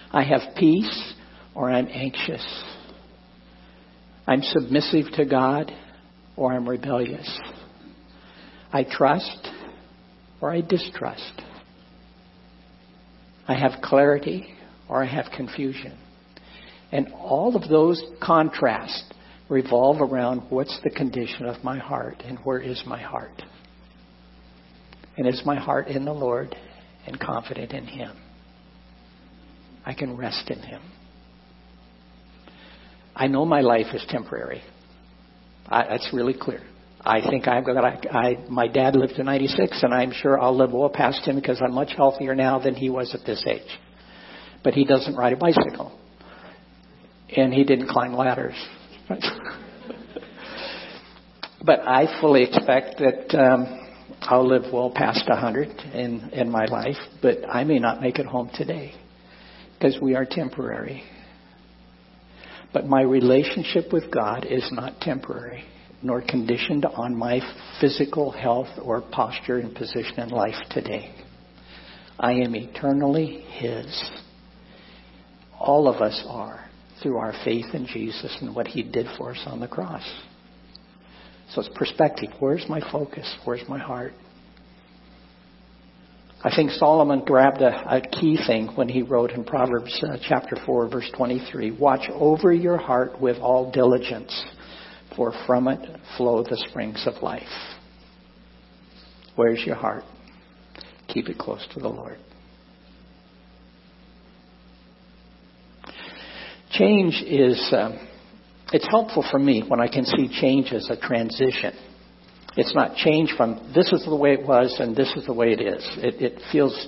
I 0.09 0.23
have 0.23 0.55
peace 0.55 1.13
or 1.53 1.69
I'm 1.69 1.89
anxious. 1.89 2.63
I'm 4.25 4.41
submissive 4.41 5.11
to 5.17 5.25
God 5.25 5.69
or 6.37 6.53
I'm 6.53 6.69
rebellious. 6.69 7.29
I 8.71 8.85
trust 8.85 9.49
or 10.39 10.49
I 10.49 10.61
distrust. 10.61 11.41
I 13.47 13.55
have 13.55 13.81
clarity 13.81 14.53
or 14.87 15.03
I 15.03 15.07
have 15.07 15.25
confusion. 15.35 15.97
And 16.91 17.11
all 17.13 17.55
of 17.55 17.69
those 17.69 18.01
contrasts 18.21 19.03
revolve 19.49 20.01
around 20.01 20.43
what's 20.49 20.79
the 20.83 20.89
condition 20.89 21.45
of 21.45 21.63
my 21.63 21.77
heart 21.77 22.21
and 22.25 22.37
where 22.39 22.59
is 22.59 22.83
my 22.85 23.01
heart. 23.01 23.41
And 25.17 25.27
is 25.27 25.41
my 25.45 25.59
heart 25.59 25.87
in 25.87 26.05
the 26.05 26.13
Lord 26.13 26.55
and 27.05 27.19
confident 27.19 27.71
in 27.71 27.85
Him? 27.85 28.15
I 29.85 29.93
can 29.93 30.15
rest 30.15 30.49
in 30.49 30.59
Him. 30.59 30.81
I 33.15 33.27
know 33.27 33.45
my 33.45 33.61
life 33.61 33.87
is 33.93 34.03
temporary. 34.09 34.63
I, 35.67 35.87
that's 35.89 36.09
really 36.13 36.33
clear. 36.33 36.61
I 37.05 37.21
think 37.21 37.47
I've 37.47 37.65
got. 37.65 37.83
I, 37.83 37.99
I, 38.11 38.45
my 38.49 38.67
dad 38.67 38.95
lived 38.95 39.15
to 39.15 39.23
96, 39.23 39.83
and 39.83 39.93
I'm 39.93 40.13
sure 40.13 40.39
I'll 40.39 40.55
live 40.55 40.71
well 40.71 40.89
past 40.89 41.27
him 41.27 41.35
because 41.35 41.61
I'm 41.61 41.73
much 41.73 41.91
healthier 41.95 42.33
now 42.33 42.59
than 42.59 42.75
he 42.75 42.89
was 42.89 43.13
at 43.13 43.25
this 43.25 43.43
age. 43.47 43.67
But 44.63 44.73
he 44.73 44.85
doesn't 44.85 45.15
ride 45.15 45.33
a 45.33 45.35
bicycle, 45.35 45.99
and 47.35 47.53
he 47.53 47.65
didn't 47.65 47.89
climb 47.89 48.13
ladders. 48.13 48.55
but 51.65 51.81
I 51.81 52.21
fully 52.21 52.43
expect 52.43 52.99
that 52.99 53.37
um, 53.37 53.81
I'll 54.21 54.47
live 54.47 54.71
well 54.71 54.89
past 54.95 55.27
100 55.27 55.67
in 55.93 56.29
in 56.31 56.49
my 56.49 56.65
life. 56.65 56.95
But 57.21 57.39
I 57.49 57.65
may 57.65 57.79
not 57.79 57.99
make 58.01 58.17
it 58.17 58.25
home 58.25 58.49
today 58.53 58.93
because 59.73 59.99
we 60.01 60.15
are 60.15 60.25
temporary. 60.25 61.03
But 62.71 62.87
my 62.87 63.01
relationship 63.01 63.91
with 63.91 64.09
God 64.09 64.47
is 64.49 64.67
not 64.71 65.01
temporary, 65.01 65.65
nor 66.03 66.21
conditioned 66.21 66.85
on 66.85 67.15
my 67.15 67.39
physical 67.79 68.29
health 68.29 68.67
or 68.81 69.01
posture 69.01 69.59
and 69.59 69.73
position 69.73 70.19
in 70.19 70.29
life 70.29 70.55
today. 70.69 71.15
I 72.19 72.33
am 72.33 72.55
eternally 72.55 73.41
His. 73.47 74.11
All 75.59 75.87
of 75.87 76.01
us 76.01 76.23
are 76.27 76.69
through 77.01 77.17
our 77.17 77.33
faith 77.43 77.67
in 77.73 77.87
Jesus 77.87 78.37
and 78.41 78.53
what 78.53 78.67
He 78.67 78.83
did 78.83 79.07
for 79.17 79.31
us 79.31 79.41
on 79.45 79.59
the 79.59 79.67
cross. 79.67 80.03
So 81.51 81.61
it's 81.61 81.69
perspective. 81.75 82.29
Where's 82.39 82.65
my 82.67 82.81
focus? 82.91 83.33
Where's 83.45 83.67
my 83.69 83.79
heart? 83.79 84.13
I 86.45 86.53
think 86.53 86.71
Solomon 86.71 87.23
grabbed 87.23 87.61
a, 87.61 87.95
a, 87.95 88.01
key 88.01 88.37
thing 88.45 88.67
when 88.75 88.89
he 88.89 89.01
wrote 89.01 89.31
in 89.31 89.45
Proverbs 89.45 89.97
uh, 90.03 90.17
chapter 90.27 90.57
4, 90.65 90.89
verse 90.89 91.09
23 91.15 91.71
Watch 91.71 92.09
over 92.13 92.51
your 92.51 92.75
heart 92.75 93.21
with 93.21 93.37
all 93.37 93.71
diligence, 93.71 94.43
for 95.15 95.33
from 95.45 95.67
it 95.67 95.79
flow 96.17 96.43
the 96.43 96.57
springs 96.69 97.05
of 97.07 97.21
life. 97.21 97.43
Where's 99.35 99.63
your 99.65 99.75
heart? 99.75 100.03
Keep 101.07 101.29
it 101.29 101.37
close 101.37 101.65
to 101.73 101.79
the 101.79 101.87
Lord. 101.87 102.17
Change 106.71 107.23
is, 107.27 107.71
um, 107.75 107.99
it's 108.71 108.87
helpful 108.89 109.23
for 109.29 109.37
me 109.37 109.63
when 109.67 109.79
I 109.79 109.87
can 109.87 110.05
see 110.05 110.27
change 110.41 110.71
as 110.71 110.89
a 110.89 110.97
transition. 110.97 111.73
It's 112.55 112.73
not 112.73 112.95
change 112.95 113.33
from 113.35 113.71
this 113.75 113.91
is 113.91 114.05
the 114.05 114.15
way 114.15 114.33
it 114.33 114.45
was 114.45 114.75
and 114.79 114.95
this 114.95 115.11
is 115.15 115.25
the 115.25 115.33
way 115.33 115.53
it 115.53 115.61
is. 115.61 115.83
It, 115.97 116.21
it 116.21 116.41
feels 116.51 116.87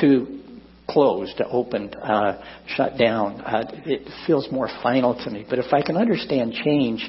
too 0.00 0.40
closed, 0.88 1.40
opened, 1.50 1.96
uh, 1.96 2.42
shut 2.66 2.98
down. 2.98 3.40
Uh, 3.40 3.64
it 3.86 4.08
feels 4.26 4.50
more 4.50 4.68
final 4.82 5.14
to 5.24 5.30
me. 5.30 5.46
But 5.48 5.58
if 5.58 5.72
I 5.72 5.82
can 5.82 5.96
understand 5.96 6.52
change 6.52 7.08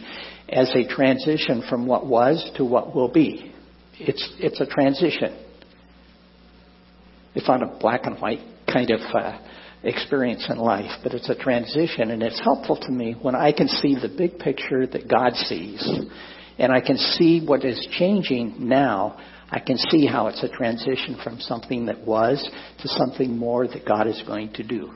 as 0.54 0.72
a 0.76 0.88
transition 0.88 1.64
from 1.70 1.88
what 1.88 2.06
was 2.06 2.52
to 2.58 2.64
what 2.64 2.96
will 2.96 3.12
be, 3.12 3.54
it's 4.00 4.34
it's 4.40 4.62
a 4.62 4.66
transition. 4.66 5.38
It's 7.36 7.48
not 7.48 7.64
a 7.64 7.78
black 7.80 8.06
and 8.06 8.20
white 8.20 8.42
kind 8.72 8.92
of 8.92 9.00
uh, 9.14 9.40
experience 9.84 10.48
in 10.50 10.58
life, 10.58 10.92
but 11.04 11.14
it's 11.14 11.30
a 11.30 11.36
transition, 11.36 12.12
and 12.12 12.22
it's 12.22 12.40
helpful 12.44 12.78
to 12.78 12.92
me 12.92 13.16
when 13.22 13.36
I 13.36 13.52
can 13.52 13.68
see 13.68 13.96
the 13.96 14.14
big 14.16 14.38
picture 14.38 14.86
that 14.86 15.08
God 15.10 15.36
sees 15.36 15.82
and 16.58 16.72
I 16.72 16.82
can 16.82 16.98
see 16.98 17.44
what 17.46 17.66
is 17.66 17.88
changing 17.98 18.56
now. 18.60 19.18
I 19.50 19.60
can 19.60 19.78
see 19.78 20.06
how 20.06 20.28
it's 20.28 20.44
a 20.44 20.50
transition 20.50 21.20
from 21.24 21.40
something 21.40 21.86
that 21.88 22.06
was 22.06 22.48
to 22.82 22.88
something 22.88 23.38
more 23.38 23.68
that 23.68 23.86
God 23.86 24.08
is 24.08 24.22
going 24.26 24.54
to 24.54 24.64
do. 24.64 24.92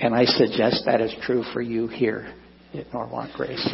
And 0.00 0.14
I 0.14 0.24
suggest 0.24 0.84
that 0.86 1.00
is 1.00 1.14
true 1.22 1.42
for 1.52 1.60
you 1.60 1.88
here 1.88 2.32
at 2.74 2.92
want 2.92 3.32
Grace. 3.34 3.68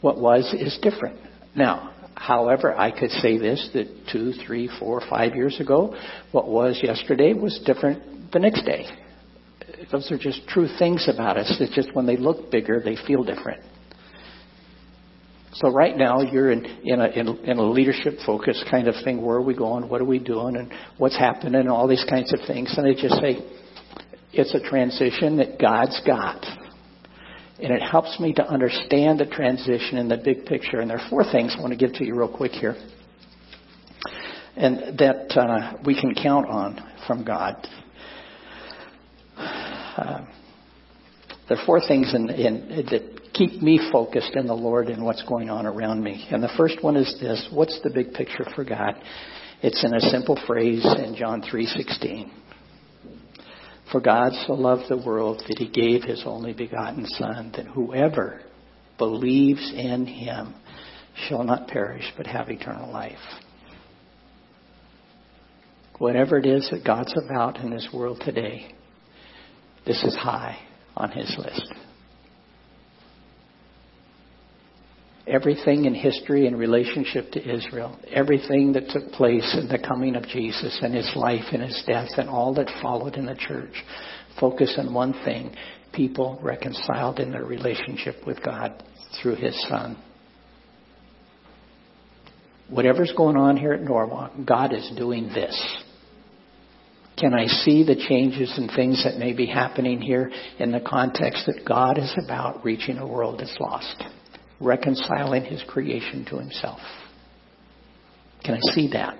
What 0.00 0.18
was 0.18 0.54
is 0.58 0.78
different. 0.82 1.18
Now, 1.54 1.94
however, 2.14 2.74
I 2.76 2.90
could 2.90 3.10
say 3.10 3.38
this 3.38 3.68
that 3.74 3.86
two, 4.10 4.32
three, 4.46 4.70
four, 4.78 5.02
five 5.08 5.34
years 5.34 5.60
ago, 5.60 5.94
what 6.32 6.48
was 6.48 6.80
yesterday 6.82 7.34
was 7.34 7.60
different 7.66 8.32
the 8.32 8.38
next 8.38 8.64
day 8.64 8.86
those 9.90 10.10
are 10.10 10.18
just 10.18 10.46
true 10.48 10.68
things 10.78 11.08
about 11.12 11.36
us. 11.36 11.56
It's 11.60 11.74
just 11.74 11.94
when 11.94 12.06
they 12.06 12.16
look 12.16 12.50
bigger, 12.50 12.80
they 12.84 12.96
feel 13.06 13.24
different. 13.24 13.62
So 15.52 15.68
right 15.68 15.96
now 15.96 16.20
you're 16.20 16.52
in, 16.52 16.64
in, 16.84 17.00
a, 17.00 17.06
in, 17.08 17.28
in 17.44 17.58
a 17.58 17.70
leadership 17.70 18.14
focus 18.24 18.62
kind 18.70 18.88
of 18.88 18.94
thing. 19.04 19.20
Where 19.20 19.36
are 19.36 19.42
we 19.42 19.54
going? 19.54 19.88
What 19.88 20.00
are 20.00 20.06
we 20.06 20.18
doing? 20.18 20.56
And 20.56 20.72
what's 20.96 21.18
happening? 21.18 21.54
And 21.56 21.68
all 21.68 21.88
these 21.88 22.04
kinds 22.08 22.32
of 22.32 22.40
things. 22.46 22.72
And 22.78 22.86
I 22.86 22.92
just 22.92 23.16
say, 23.16 23.38
it's 24.32 24.54
a 24.54 24.60
transition 24.60 25.36
that 25.38 25.58
God's 25.60 26.00
got. 26.06 26.44
And 27.62 27.72
it 27.72 27.82
helps 27.82 28.18
me 28.18 28.32
to 28.34 28.46
understand 28.46 29.20
the 29.20 29.26
transition 29.26 29.98
in 29.98 30.08
the 30.08 30.16
big 30.16 30.46
picture. 30.46 30.80
And 30.80 30.88
there 30.88 30.98
are 30.98 31.10
four 31.10 31.24
things 31.30 31.54
I 31.56 31.60
want 31.60 31.72
to 31.72 31.76
give 31.76 31.94
to 31.94 32.04
you 32.04 32.14
real 32.14 32.34
quick 32.34 32.52
here. 32.52 32.74
And 34.56 34.98
that 34.98 35.36
uh, 35.36 35.78
we 35.84 35.98
can 35.98 36.14
count 36.14 36.46
on 36.48 36.80
from 37.06 37.24
God 37.24 37.66
uh, 40.00 40.24
there 41.48 41.58
are 41.58 41.66
four 41.66 41.80
things 41.86 42.14
in, 42.14 42.30
in, 42.30 42.86
that 42.90 43.32
keep 43.34 43.60
me 43.60 43.80
focused 43.92 44.34
in 44.34 44.46
the 44.46 44.54
Lord 44.54 44.88
and 44.88 45.04
what's 45.04 45.22
going 45.24 45.50
on 45.50 45.66
around 45.66 46.02
me. 46.02 46.26
And 46.30 46.42
the 46.42 46.50
first 46.56 46.82
one 46.82 46.96
is 46.96 47.18
this: 47.20 47.48
What's 47.52 47.80
the 47.82 47.90
big 47.90 48.12
picture 48.12 48.46
for 48.54 48.64
God? 48.64 48.94
It's 49.62 49.84
in 49.84 49.94
a 49.94 50.00
simple 50.00 50.40
phrase 50.46 50.84
in 50.84 51.16
John 51.16 51.42
three 51.42 51.66
sixteen. 51.66 52.30
For 53.92 54.00
God 54.00 54.32
so 54.46 54.52
loved 54.54 54.84
the 54.88 54.96
world 55.04 55.42
that 55.48 55.58
He 55.58 55.68
gave 55.68 56.04
His 56.04 56.22
only 56.24 56.52
begotten 56.52 57.06
Son, 57.06 57.52
that 57.56 57.66
whoever 57.66 58.40
believes 58.98 59.72
in 59.74 60.06
Him 60.06 60.54
shall 61.28 61.42
not 61.42 61.68
perish 61.68 62.04
but 62.16 62.26
have 62.26 62.50
eternal 62.50 62.92
life. 62.92 63.18
Whatever 65.98 66.38
it 66.38 66.46
is 66.46 66.68
that 66.70 66.84
God's 66.84 67.14
about 67.26 67.58
in 67.58 67.70
this 67.70 67.88
world 67.92 68.22
today, 68.24 68.72
this 69.86 70.02
is 70.02 70.14
high 70.14 70.58
on 70.96 71.10
his 71.10 71.34
list. 71.38 71.74
Everything 75.30 75.84
in 75.84 75.94
history 75.94 76.46
in 76.46 76.56
relationship 76.56 77.30
to 77.32 77.40
Israel, 77.40 77.96
everything 78.10 78.72
that 78.72 78.88
took 78.88 79.12
place 79.12 79.56
in 79.56 79.68
the 79.68 79.78
coming 79.78 80.16
of 80.16 80.26
Jesus 80.26 80.78
and 80.82 80.92
his 80.92 81.10
life 81.14 81.44
and 81.52 81.62
his 81.62 81.82
death 81.86 82.08
and 82.16 82.28
all 82.28 82.52
that 82.54 82.68
followed 82.82 83.14
in 83.14 83.26
the 83.26 83.36
church, 83.36 83.74
focus 84.40 84.74
on 84.76 84.92
one 84.92 85.12
thing 85.24 85.54
people 85.92 86.38
reconciled 86.42 87.20
in 87.20 87.30
their 87.30 87.44
relationship 87.44 88.16
with 88.26 88.42
God 88.42 88.82
through 89.22 89.36
his 89.36 89.54
Son. 89.68 89.96
Whatever's 92.68 93.12
going 93.16 93.36
on 93.36 93.56
here 93.56 93.72
at 93.72 93.82
Norwalk, 93.82 94.32
God 94.44 94.72
is 94.72 94.90
doing 94.96 95.28
this. 95.28 95.76
Can 97.18 97.34
I 97.34 97.46
see 97.46 97.84
the 97.84 97.96
changes 98.08 98.52
and 98.56 98.70
things 98.74 99.04
that 99.04 99.18
may 99.18 99.32
be 99.32 99.46
happening 99.46 100.00
here 100.00 100.30
in 100.58 100.70
the 100.70 100.80
context 100.80 101.46
that 101.46 101.64
God 101.66 101.98
is 101.98 102.14
about 102.24 102.64
reaching 102.64 102.98
a 102.98 103.06
world 103.06 103.40
that's 103.40 103.56
lost, 103.60 104.02
reconciling 104.60 105.44
his 105.44 105.62
creation 105.66 106.24
to 106.30 106.38
himself? 106.38 106.80
Can 108.44 108.54
I 108.54 108.72
see 108.72 108.90
that? 108.92 109.16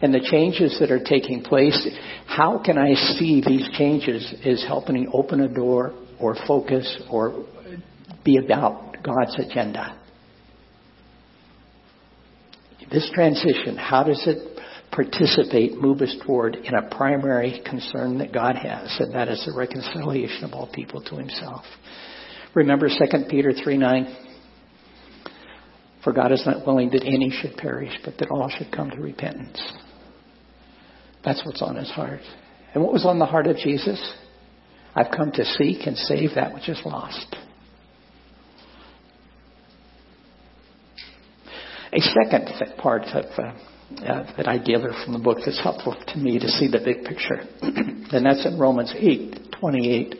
And 0.00 0.14
the 0.14 0.26
changes 0.30 0.76
that 0.80 0.92
are 0.92 1.02
taking 1.02 1.42
place, 1.42 1.88
how 2.26 2.62
can 2.64 2.78
I 2.78 2.94
see 2.94 3.42
these 3.44 3.68
changes 3.76 4.32
as 4.44 4.64
helping 4.66 5.10
open 5.12 5.40
a 5.40 5.48
door 5.48 5.92
or 6.20 6.36
focus 6.46 7.02
or 7.10 7.46
be 8.24 8.36
about 8.36 9.02
God's 9.02 9.36
agenda? 9.38 9.98
This 12.90 13.10
transition, 13.12 13.76
how 13.76 14.04
does 14.04 14.22
it 14.26 14.58
participate, 14.90 15.76
move 15.76 16.00
us 16.00 16.14
toward 16.26 16.56
in 16.56 16.74
a 16.74 16.88
primary 16.90 17.60
concern 17.64 18.18
that 18.18 18.32
God 18.32 18.56
has, 18.56 18.96
and 18.98 19.14
that 19.14 19.28
is 19.28 19.44
the 19.46 19.56
reconciliation 19.56 20.44
of 20.44 20.52
all 20.52 20.68
people 20.72 21.02
to 21.02 21.16
himself. 21.16 21.64
Remember 22.54 22.88
2 22.88 22.94
Peter 23.28 23.52
3 23.52 23.76
9. 23.76 24.16
For 26.04 26.12
God 26.12 26.32
is 26.32 26.42
not 26.46 26.66
willing 26.66 26.90
that 26.90 27.04
any 27.04 27.30
should 27.30 27.56
perish, 27.56 27.92
but 28.04 28.16
that 28.18 28.30
all 28.30 28.48
should 28.48 28.72
come 28.72 28.90
to 28.90 28.96
repentance. 28.96 29.60
That's 31.24 31.44
what's 31.44 31.60
on 31.60 31.76
his 31.76 31.90
heart. 31.90 32.20
And 32.72 32.82
what 32.82 32.92
was 32.92 33.04
on 33.04 33.18
the 33.18 33.26
heart 33.26 33.46
of 33.46 33.56
Jesus? 33.56 34.14
I've 34.94 35.10
come 35.14 35.32
to 35.32 35.44
seek 35.44 35.86
and 35.86 35.96
save 35.96 36.30
that 36.36 36.54
which 36.54 36.68
is 36.68 36.80
lost. 36.84 37.36
A 41.92 42.00
second 42.00 42.48
part 42.78 43.02
of 43.04 43.24
uh, 43.38 43.52
uh, 44.02 44.36
that 44.36 44.46
I 44.46 44.58
gather 44.58 44.92
from 45.04 45.14
the 45.14 45.18
book 45.18 45.38
that's 45.44 45.60
helpful 45.62 45.96
to 46.08 46.18
me 46.18 46.38
to 46.38 46.48
see 46.48 46.68
the 46.68 46.80
big 46.84 47.04
picture, 47.04 47.40
and 47.62 48.24
that's 48.24 48.44
in 48.44 48.58
Romans 48.58 48.94
8, 48.96 49.56
28. 49.58 50.14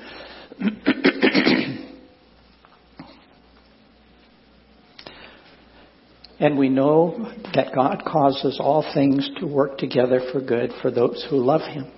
And 6.41 6.57
we 6.57 6.69
know 6.69 7.33
that 7.55 7.75
God 7.75 8.05
causes 8.07 8.59
all 8.61 8.85
things 8.95 9.29
to 9.41 9.47
work 9.47 9.79
together 9.79 10.21
for 10.33 10.41
good 10.41 10.73
for 10.81 10.91
those 10.91 11.27
who 11.29 11.39
love 11.39 11.63
Him 11.63 11.91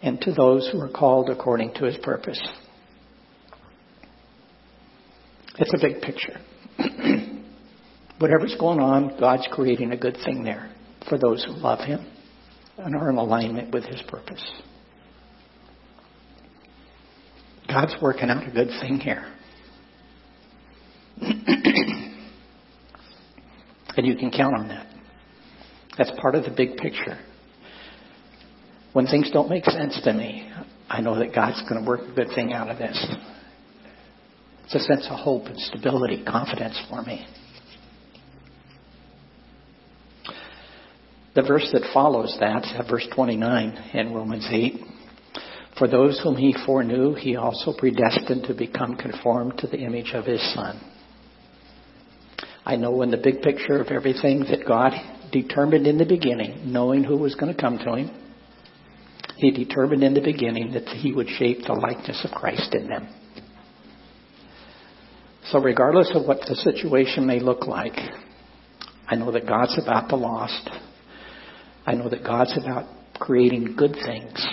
and 0.00 0.20
to 0.20 0.32
those 0.32 0.68
who 0.70 0.80
are 0.80 0.88
called 0.88 1.28
according 1.28 1.74
to 1.74 1.84
His 1.84 1.96
purpose. 2.02 2.40
It's 5.58 5.72
a 5.74 5.78
big 5.80 6.02
picture. 6.02 6.40
Whatever's 8.18 8.56
going 8.58 8.78
on, 8.78 9.18
God's 9.18 9.48
creating 9.50 9.90
a 9.92 9.96
good 9.96 10.18
thing 10.24 10.44
there 10.44 10.72
for 11.08 11.18
those 11.18 11.44
who 11.44 11.52
love 11.52 11.80
Him 11.80 12.06
and 12.78 12.94
are 12.94 13.10
in 13.10 13.16
alignment 13.16 13.72
with 13.72 13.84
His 13.84 14.02
purpose. 14.06 14.44
God's 17.66 17.94
working 18.00 18.30
out 18.30 18.46
a 18.46 18.52
good 18.52 18.68
thing 18.80 19.00
here. 19.00 19.26
And 24.04 24.12
you 24.12 24.18
can 24.18 24.30
count 24.30 24.54
on 24.54 24.68
that. 24.68 24.86
That's 25.96 26.12
part 26.20 26.34
of 26.34 26.44
the 26.44 26.50
big 26.50 26.76
picture. 26.76 27.18
When 28.92 29.06
things 29.06 29.30
don't 29.32 29.48
make 29.48 29.64
sense 29.64 29.98
to 30.04 30.12
me, 30.12 30.46
I 30.90 31.00
know 31.00 31.18
that 31.18 31.34
God's 31.34 31.62
going 31.62 31.82
to 31.82 31.88
work 31.88 32.00
a 32.02 32.14
good 32.14 32.28
thing 32.34 32.52
out 32.52 32.68
of 32.68 32.76
this. 32.76 33.02
It's 34.64 34.74
a 34.74 34.80
sense 34.80 35.06
of 35.10 35.18
hope 35.18 35.46
and 35.46 35.58
stability, 35.58 36.22
confidence 36.22 36.78
for 36.90 37.00
me. 37.00 37.26
The 41.34 41.42
verse 41.42 41.70
that 41.72 41.90
follows 41.94 42.36
that, 42.40 42.62
uh, 42.78 42.86
verse 42.86 43.08
29 43.14 43.90
in 43.94 44.12
Romans 44.12 44.46
8, 44.50 44.80
for 45.78 45.88
those 45.88 46.20
whom 46.22 46.36
he 46.36 46.54
foreknew, 46.66 47.14
he 47.14 47.36
also 47.36 47.72
predestined 47.72 48.44
to 48.48 48.54
become 48.54 48.96
conformed 48.96 49.56
to 49.60 49.66
the 49.66 49.78
image 49.78 50.12
of 50.12 50.26
his 50.26 50.42
Son 50.52 50.78
I 52.64 52.76
know 52.76 53.02
in 53.02 53.10
the 53.10 53.18
big 53.18 53.42
picture 53.42 53.80
of 53.80 53.88
everything 53.88 54.40
that 54.50 54.66
God 54.66 54.92
determined 55.30 55.86
in 55.86 55.98
the 55.98 56.06
beginning, 56.06 56.72
knowing 56.72 57.04
who 57.04 57.16
was 57.16 57.34
going 57.34 57.54
to 57.54 57.60
come 57.60 57.78
to 57.78 57.94
him, 57.94 58.10
he 59.36 59.50
determined 59.50 60.02
in 60.02 60.14
the 60.14 60.20
beginning 60.20 60.72
that 60.72 60.88
he 60.88 61.12
would 61.12 61.28
shape 61.28 61.58
the 61.66 61.74
likeness 61.74 62.24
of 62.24 62.30
Christ 62.30 62.74
in 62.74 62.86
them. 62.88 63.08
So 65.50 65.60
regardless 65.60 66.10
of 66.14 66.26
what 66.26 66.40
the 66.48 66.54
situation 66.54 67.26
may 67.26 67.40
look 67.40 67.66
like, 67.66 67.98
I 69.06 69.16
know 69.16 69.30
that 69.32 69.46
God's 69.46 69.78
about 69.82 70.08
the 70.08 70.16
lost. 70.16 70.70
I 71.84 71.94
know 71.94 72.08
that 72.08 72.24
God's 72.24 72.56
about 72.56 72.86
creating 73.18 73.76
good 73.76 73.92
things 73.92 74.46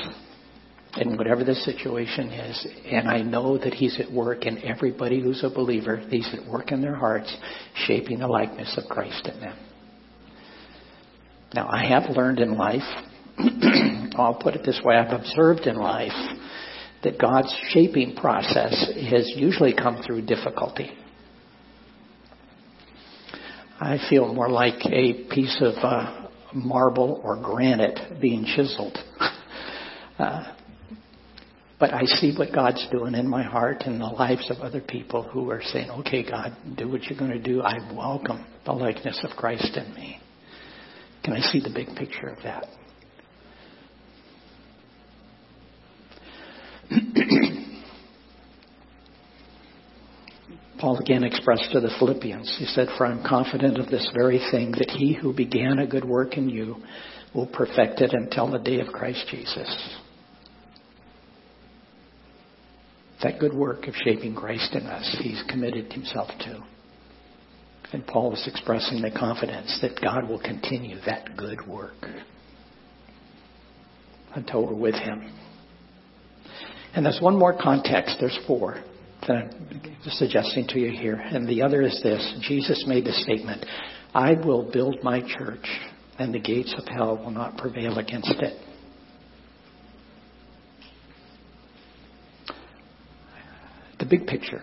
in 0.97 1.17
whatever 1.17 1.43
the 1.43 1.55
situation 1.55 2.29
is. 2.29 2.67
And 2.85 3.07
I 3.07 3.21
know 3.21 3.57
that 3.57 3.73
He's 3.73 3.99
at 3.99 4.11
work 4.11 4.45
in 4.45 4.63
everybody 4.63 5.21
who's 5.21 5.43
a 5.43 5.49
believer. 5.49 5.97
He's 6.09 6.29
at 6.33 6.45
work 6.49 6.71
in 6.71 6.81
their 6.81 6.95
hearts, 6.95 7.35
shaping 7.85 8.19
the 8.19 8.27
likeness 8.27 8.77
of 8.77 8.89
Christ 8.89 9.27
in 9.27 9.39
them. 9.39 9.57
Now, 11.53 11.67
I 11.69 11.85
have 11.87 12.15
learned 12.15 12.39
in 12.39 12.57
life, 12.57 12.81
I'll 14.15 14.39
put 14.41 14.55
it 14.55 14.65
this 14.65 14.79
way, 14.83 14.95
I've 14.95 15.17
observed 15.17 15.61
in 15.67 15.75
life 15.75 16.37
that 17.03 17.19
God's 17.19 17.53
shaping 17.69 18.15
process 18.15 18.91
has 19.09 19.31
usually 19.35 19.73
come 19.73 20.01
through 20.05 20.25
difficulty. 20.25 20.91
I 23.79 23.97
feel 24.09 24.31
more 24.33 24.49
like 24.49 24.85
a 24.85 25.25
piece 25.33 25.59
of 25.59 25.73
uh, 25.83 26.27
marble 26.53 27.19
or 27.23 27.41
granite 27.41 28.21
being 28.21 28.45
chiseled. 28.45 28.97
Uh, 30.19 30.53
but 31.81 31.93
I 31.95 32.05
see 32.05 32.33
what 32.37 32.53
God's 32.53 32.87
doing 32.91 33.15
in 33.15 33.27
my 33.27 33.41
heart 33.41 33.81
and 33.87 33.99
the 33.99 34.05
lives 34.05 34.51
of 34.51 34.59
other 34.59 34.81
people 34.81 35.23
who 35.23 35.49
are 35.49 35.63
saying, 35.63 35.89
okay, 35.89 36.23
God, 36.23 36.55
do 36.77 36.87
what 36.87 37.01
you're 37.05 37.17
going 37.17 37.31
to 37.31 37.41
do. 37.41 37.63
I 37.63 37.79
welcome 37.91 38.45
the 38.65 38.73
likeness 38.73 39.19
of 39.23 39.35
Christ 39.35 39.75
in 39.75 39.91
me. 39.95 40.19
Can 41.23 41.33
I 41.33 41.39
see 41.39 41.59
the 41.59 41.71
big 41.73 41.87
picture 41.95 42.27
of 42.27 42.37
that? 42.43 42.67
Paul 50.79 50.99
again 50.99 51.23
expressed 51.23 51.71
to 51.71 51.79
the 51.79 51.89
Philippians, 51.97 52.57
he 52.59 52.65
said, 52.65 52.89
For 52.95 53.07
I'm 53.07 53.23
confident 53.27 53.79
of 53.79 53.87
this 53.89 54.07
very 54.13 54.37
thing, 54.51 54.73
that 54.73 54.91
he 54.91 55.17
who 55.19 55.33
began 55.33 55.79
a 55.79 55.87
good 55.87 56.05
work 56.05 56.37
in 56.37 56.47
you 56.47 56.75
will 57.33 57.47
perfect 57.47 58.01
it 58.01 58.13
until 58.13 58.51
the 58.51 58.59
day 58.59 58.81
of 58.81 58.93
Christ 58.93 59.25
Jesus. 59.31 60.00
That 63.23 63.39
good 63.39 63.53
work 63.53 63.87
of 63.87 63.93
shaping 64.03 64.35
Christ 64.35 64.73
in 64.73 64.83
us, 64.83 65.17
he's 65.21 65.43
committed 65.49 65.91
himself 65.91 66.29
to. 66.39 66.63
And 67.93 68.05
Paul 68.07 68.33
is 68.33 68.47
expressing 68.47 69.01
the 69.01 69.11
confidence 69.11 69.77
that 69.81 69.99
God 70.01 70.29
will 70.29 70.39
continue 70.39 70.97
that 71.05 71.35
good 71.35 71.67
work 71.67 72.05
until 74.33 74.65
we're 74.65 74.75
with 74.75 74.95
him. 74.95 75.29
And 76.93 77.05
there's 77.05 77.19
one 77.21 77.37
more 77.37 77.57
context, 77.57 78.17
there's 78.19 78.39
four 78.47 78.83
that 79.27 79.53
I'm 79.53 79.81
suggesting 80.09 80.67
to 80.69 80.79
you 80.79 80.91
here. 80.91 81.15
And 81.15 81.47
the 81.47 81.61
other 81.61 81.81
is 81.81 81.99
this 82.01 82.35
Jesus 82.41 82.85
made 82.87 83.05
the 83.05 83.11
statement, 83.11 83.65
I 84.13 84.33
will 84.33 84.69
build 84.71 85.03
my 85.03 85.21
church, 85.21 85.65
and 86.17 86.33
the 86.33 86.39
gates 86.39 86.73
of 86.77 86.87
hell 86.87 87.17
will 87.17 87.31
not 87.31 87.57
prevail 87.57 87.97
against 87.99 88.31
it. 88.39 88.70
Big 94.11 94.27
picture. 94.27 94.61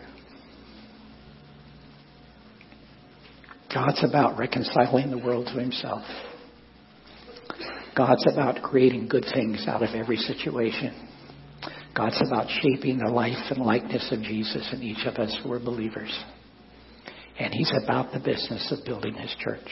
God's 3.75 4.05
about 4.05 4.39
reconciling 4.39 5.11
the 5.11 5.19
world 5.19 5.47
to 5.53 5.61
himself. 5.61 6.03
God's 7.97 8.25
about 8.33 8.63
creating 8.63 9.09
good 9.09 9.25
things 9.35 9.65
out 9.67 9.83
of 9.83 9.95
every 9.95 10.17
situation. 10.17 11.09
God's 11.97 12.23
about 12.25 12.47
shaping 12.63 12.99
the 12.99 13.11
life 13.11 13.51
and 13.51 13.65
likeness 13.65 14.09
of 14.13 14.23
Jesus 14.23 14.69
in 14.73 14.83
each 14.83 15.05
of 15.07 15.17
us 15.17 15.37
who 15.43 15.53
are 15.53 15.59
believers. 15.59 16.17
And 17.39 17.53
he's 17.53 17.73
about 17.85 18.13
the 18.13 18.21
business 18.21 18.73
of 18.73 18.85
building 18.85 19.15
his 19.15 19.35
church. 19.41 19.69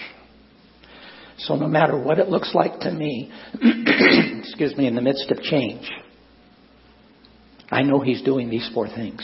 So 1.38 1.54
no 1.54 1.68
matter 1.68 1.98
what 1.98 2.18
it 2.18 2.28
looks 2.28 2.54
like 2.54 2.80
to 2.80 2.90
me, 2.90 3.30
excuse 4.40 4.76
me, 4.76 4.86
in 4.86 4.94
the 4.94 5.02
midst 5.02 5.30
of 5.30 5.40
change, 5.42 5.88
I 7.70 7.82
know 7.82 8.00
he's 8.00 8.22
doing 8.22 8.48
these 8.48 8.68
four 8.72 8.88
things. 8.88 9.22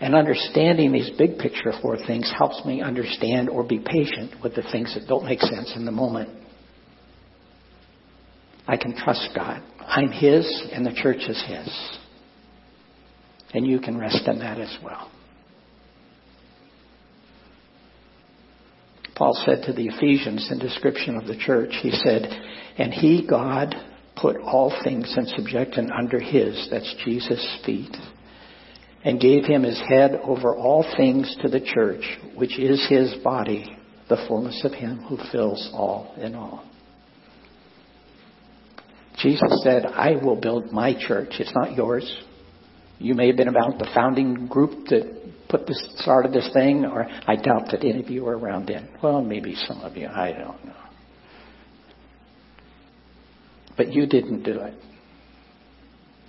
And 0.00 0.14
understanding 0.14 0.92
these 0.92 1.10
big 1.18 1.38
picture 1.38 1.72
four 1.82 1.96
things 1.96 2.32
helps 2.36 2.64
me 2.64 2.82
understand 2.82 3.48
or 3.48 3.64
be 3.64 3.80
patient 3.84 4.42
with 4.42 4.54
the 4.54 4.62
things 4.70 4.94
that 4.94 5.08
don't 5.08 5.24
make 5.24 5.40
sense 5.40 5.72
in 5.74 5.84
the 5.84 5.90
moment. 5.90 6.30
I 8.66 8.76
can 8.76 8.94
trust 8.96 9.30
God. 9.34 9.62
I'm 9.80 10.12
His 10.12 10.46
and 10.72 10.86
the 10.86 10.92
church 10.92 11.22
is 11.28 11.42
His. 11.48 11.98
And 13.54 13.66
you 13.66 13.80
can 13.80 13.98
rest 13.98 14.28
in 14.28 14.38
that 14.38 14.60
as 14.60 14.76
well. 14.84 15.10
Paul 19.16 19.36
said 19.44 19.64
to 19.66 19.72
the 19.72 19.88
Ephesians 19.88 20.48
in 20.52 20.60
description 20.60 21.16
of 21.16 21.26
the 21.26 21.36
church, 21.36 21.70
he 21.82 21.90
said, 21.90 22.22
And 22.76 22.94
He, 22.94 23.26
God, 23.26 23.74
put 24.14 24.36
all 24.36 24.72
things 24.84 25.12
in 25.16 25.26
subjection 25.26 25.90
under 25.90 26.20
His, 26.20 26.68
that's 26.70 26.94
Jesus' 27.04 27.58
feet 27.66 27.96
and 29.08 29.18
gave 29.18 29.46
him 29.46 29.62
his 29.62 29.80
head 29.88 30.20
over 30.22 30.54
all 30.54 30.84
things 30.98 31.34
to 31.40 31.48
the 31.48 31.62
church, 31.62 32.02
which 32.34 32.58
is 32.58 32.86
his 32.90 33.14
body, 33.24 33.74
the 34.10 34.22
fullness 34.28 34.60
of 34.64 34.72
him 34.72 34.98
who 34.98 35.16
fills 35.32 35.70
all 35.72 36.14
in 36.18 36.34
all. 36.34 36.62
Jesus 39.18 39.62
said, 39.62 39.86
I 39.86 40.22
will 40.22 40.38
build 40.38 40.72
my 40.72 40.92
church. 40.92 41.30
It's 41.38 41.54
not 41.54 41.74
yours. 41.74 42.22
You 42.98 43.14
may 43.14 43.28
have 43.28 43.36
been 43.38 43.48
about 43.48 43.78
the 43.78 43.88
founding 43.94 44.46
group 44.46 44.88
that 44.88 45.48
put 45.48 45.66
this, 45.66 45.82
started 46.00 46.34
this 46.34 46.50
thing, 46.52 46.84
or 46.84 47.06
I 47.26 47.36
doubt 47.36 47.70
that 47.70 47.84
any 47.84 48.00
of 48.00 48.10
you 48.10 48.24
were 48.24 48.36
around 48.36 48.68
then. 48.68 48.90
Well, 49.02 49.22
maybe 49.22 49.54
some 49.54 49.80
of 49.80 49.96
you. 49.96 50.06
I 50.06 50.32
don't 50.32 50.62
know. 50.66 50.74
But 53.74 53.90
you 53.90 54.06
didn't 54.06 54.42
do 54.42 54.60
it. 54.60 54.74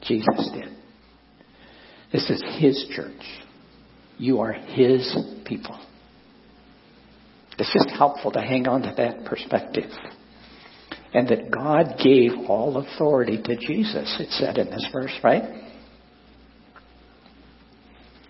Jesus 0.03 0.49
did. 0.53 0.78
This 2.12 2.30
is 2.30 2.43
His 2.60 2.86
church. 2.95 3.22
You 4.17 4.39
are 4.39 4.54
His 4.54 5.15
people. 5.45 5.80
It's 7.58 7.74
just 7.74 7.89
helpful 7.89 8.32
to 8.32 8.39
hang 8.39 8.67
on 8.67 8.84
to 8.84 8.93
that 8.98 9.26
perspective. 9.26 9.91
And 11.13 11.28
that 11.28 11.52
God 11.52 11.95
gave 12.02 12.32
all 12.48 12.78
authority 12.78 13.41
to 13.41 13.56
Jesus, 13.58 14.15
it 14.19 14.30
said 14.32 14.58
in 14.58 14.69
this 14.69 14.88
verse, 14.93 15.12
right? 15.24 15.43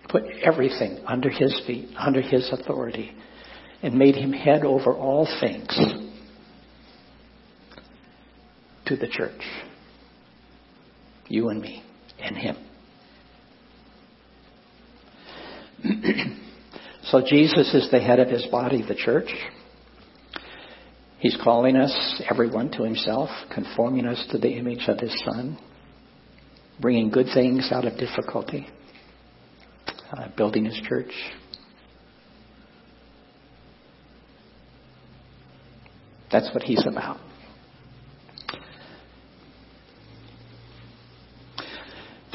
Put 0.07 0.23
everything 0.43 0.99
under 1.05 1.29
his 1.29 1.61
feet, 1.67 1.89
under 1.97 2.21
his 2.21 2.49
authority, 2.51 3.11
and 3.83 3.93
made 3.93 4.15
him 4.15 4.33
head 4.33 4.63
over 4.63 4.93
all 4.93 5.27
things 5.39 5.67
to 8.87 8.95
the 8.95 9.07
church. 9.07 9.41
You 11.27 11.49
and 11.49 11.61
me 11.61 11.83
and 12.19 12.35
him. 12.35 12.57
so 17.03 17.21
Jesus 17.25 17.73
is 17.73 17.89
the 17.91 17.99
head 17.99 18.19
of 18.19 18.29
his 18.29 18.45
body, 18.47 18.83
the 18.87 18.95
church. 18.95 19.29
He's 21.19 21.37
calling 21.43 21.75
us, 21.75 22.21
everyone, 22.29 22.71
to 22.71 22.83
himself, 22.83 23.29
conforming 23.53 24.05
us 24.05 24.25
to 24.31 24.37
the 24.37 24.49
image 24.49 24.87
of 24.87 24.99
his 24.99 25.13
son, 25.25 25.57
bringing 26.79 27.09
good 27.09 27.27
things 27.33 27.69
out 27.71 27.85
of 27.85 27.97
difficulty, 27.97 28.67
uh, 30.11 30.29
building 30.37 30.65
his 30.65 30.79
church. 30.87 31.11
That's 36.31 36.49
what 36.53 36.63
he's 36.63 36.85
about. 36.85 37.19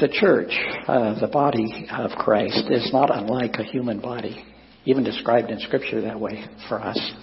The 0.05 0.13
church, 0.13 0.51
uh, 0.87 1.19
the 1.19 1.25
body 1.25 1.87
of 1.89 2.11
Christ, 2.11 2.69
is 2.69 2.93
not 2.93 3.09
unlike 3.11 3.55
a 3.55 3.63
human 3.63 3.99
body, 3.99 4.45
even 4.85 5.03
described 5.03 5.49
in 5.49 5.59
Scripture 5.61 5.99
that 6.01 6.19
way 6.19 6.45
for 6.69 6.79
us. 6.79 7.13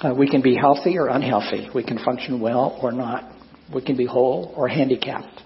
Uh, 0.00 0.14
we 0.14 0.26
can 0.26 0.40
be 0.40 0.56
healthy 0.56 0.96
or 0.96 1.08
unhealthy. 1.08 1.68
We 1.74 1.84
can 1.84 1.98
function 2.02 2.40
well 2.40 2.78
or 2.82 2.92
not. 2.92 3.30
We 3.74 3.84
can 3.84 3.94
be 3.94 4.06
whole 4.06 4.54
or 4.56 4.68
handicapped. 4.68 5.42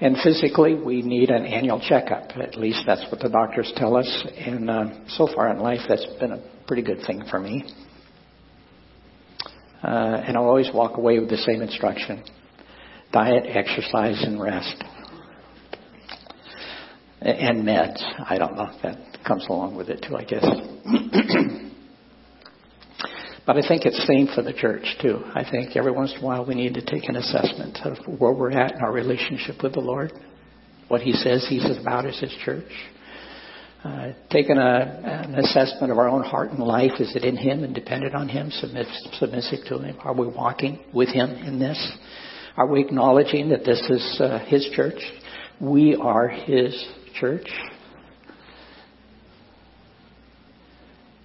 And 0.00 0.16
physically, 0.24 0.74
we 0.74 1.02
need 1.02 1.28
an 1.28 1.44
annual 1.44 1.82
checkup. 1.86 2.30
At 2.38 2.56
least 2.56 2.84
that's 2.86 3.04
what 3.12 3.20
the 3.20 3.28
doctors 3.28 3.70
tell 3.76 3.94
us. 3.94 4.26
And 4.38 4.70
uh, 4.70 4.84
so 5.08 5.28
far 5.34 5.50
in 5.50 5.58
life, 5.58 5.80
that's 5.86 6.06
been 6.18 6.32
a 6.32 6.42
pretty 6.66 6.82
good 6.82 7.04
thing 7.06 7.24
for 7.30 7.38
me. 7.38 7.70
Uh, 9.84 10.22
and 10.26 10.38
I'll 10.38 10.44
always 10.44 10.70
walk 10.72 10.96
away 10.96 11.18
with 11.18 11.28
the 11.28 11.36
same 11.36 11.60
instruction 11.60 12.24
diet, 13.12 13.44
exercise, 13.46 14.22
and 14.24 14.40
rest. 14.40 14.84
And 17.20 17.64
meds. 17.66 18.02
I 18.28 18.38
don't 18.38 18.56
know 18.56 18.70
that 18.82 18.96
comes 19.26 19.46
along 19.48 19.76
with 19.76 19.90
it 19.90 20.04
too, 20.08 20.16
I 20.16 20.24
guess. 20.24 20.42
but 23.46 23.56
I 23.58 23.68
think 23.68 23.84
it's 23.84 24.06
same 24.06 24.28
for 24.34 24.42
the 24.42 24.54
church 24.54 24.96
too. 25.02 25.22
I 25.34 25.44
think 25.48 25.76
every 25.76 25.92
once 25.92 26.14
in 26.16 26.22
a 26.22 26.24
while 26.24 26.46
we 26.46 26.54
need 26.54 26.72
to 26.74 26.84
take 26.84 27.10
an 27.10 27.16
assessment 27.16 27.78
of 27.84 27.98
where 28.18 28.32
we're 28.32 28.52
at 28.52 28.72
in 28.72 28.80
our 28.80 28.92
relationship 28.92 29.62
with 29.62 29.74
the 29.74 29.80
Lord, 29.80 30.12
what 30.88 31.02
He 31.02 31.12
says 31.12 31.46
He's 31.48 31.66
about 31.78 32.06
as 32.06 32.18
His 32.18 32.34
church. 32.42 32.72
Uh, 33.84 34.12
taking 34.30 34.58
a, 34.58 35.00
an 35.24 35.34
assessment 35.36 35.90
of 35.90 35.98
our 35.98 36.08
own 36.08 36.22
heart 36.22 36.50
and 36.50 36.60
life. 36.60 36.92
Is 37.00 37.16
it 37.16 37.24
in 37.24 37.36
Him 37.36 37.64
and 37.64 37.74
dependent 37.74 38.14
on 38.14 38.28
Him, 38.28 38.50
submiss, 38.50 39.08
submissive 39.18 39.64
to 39.68 39.78
Him? 39.78 39.96
Are 40.00 40.14
we 40.14 40.26
walking 40.26 40.84
with 40.92 41.08
Him 41.08 41.30
in 41.30 41.58
this? 41.58 41.98
Are 42.56 42.66
we 42.66 42.80
acknowledging 42.80 43.50
that 43.50 43.64
this 43.64 43.80
is 43.88 44.20
uh, 44.20 44.40
His 44.46 44.68
church? 44.74 45.00
We 45.60 45.94
are 45.94 46.28
His 46.28 46.84
church. 47.14 47.48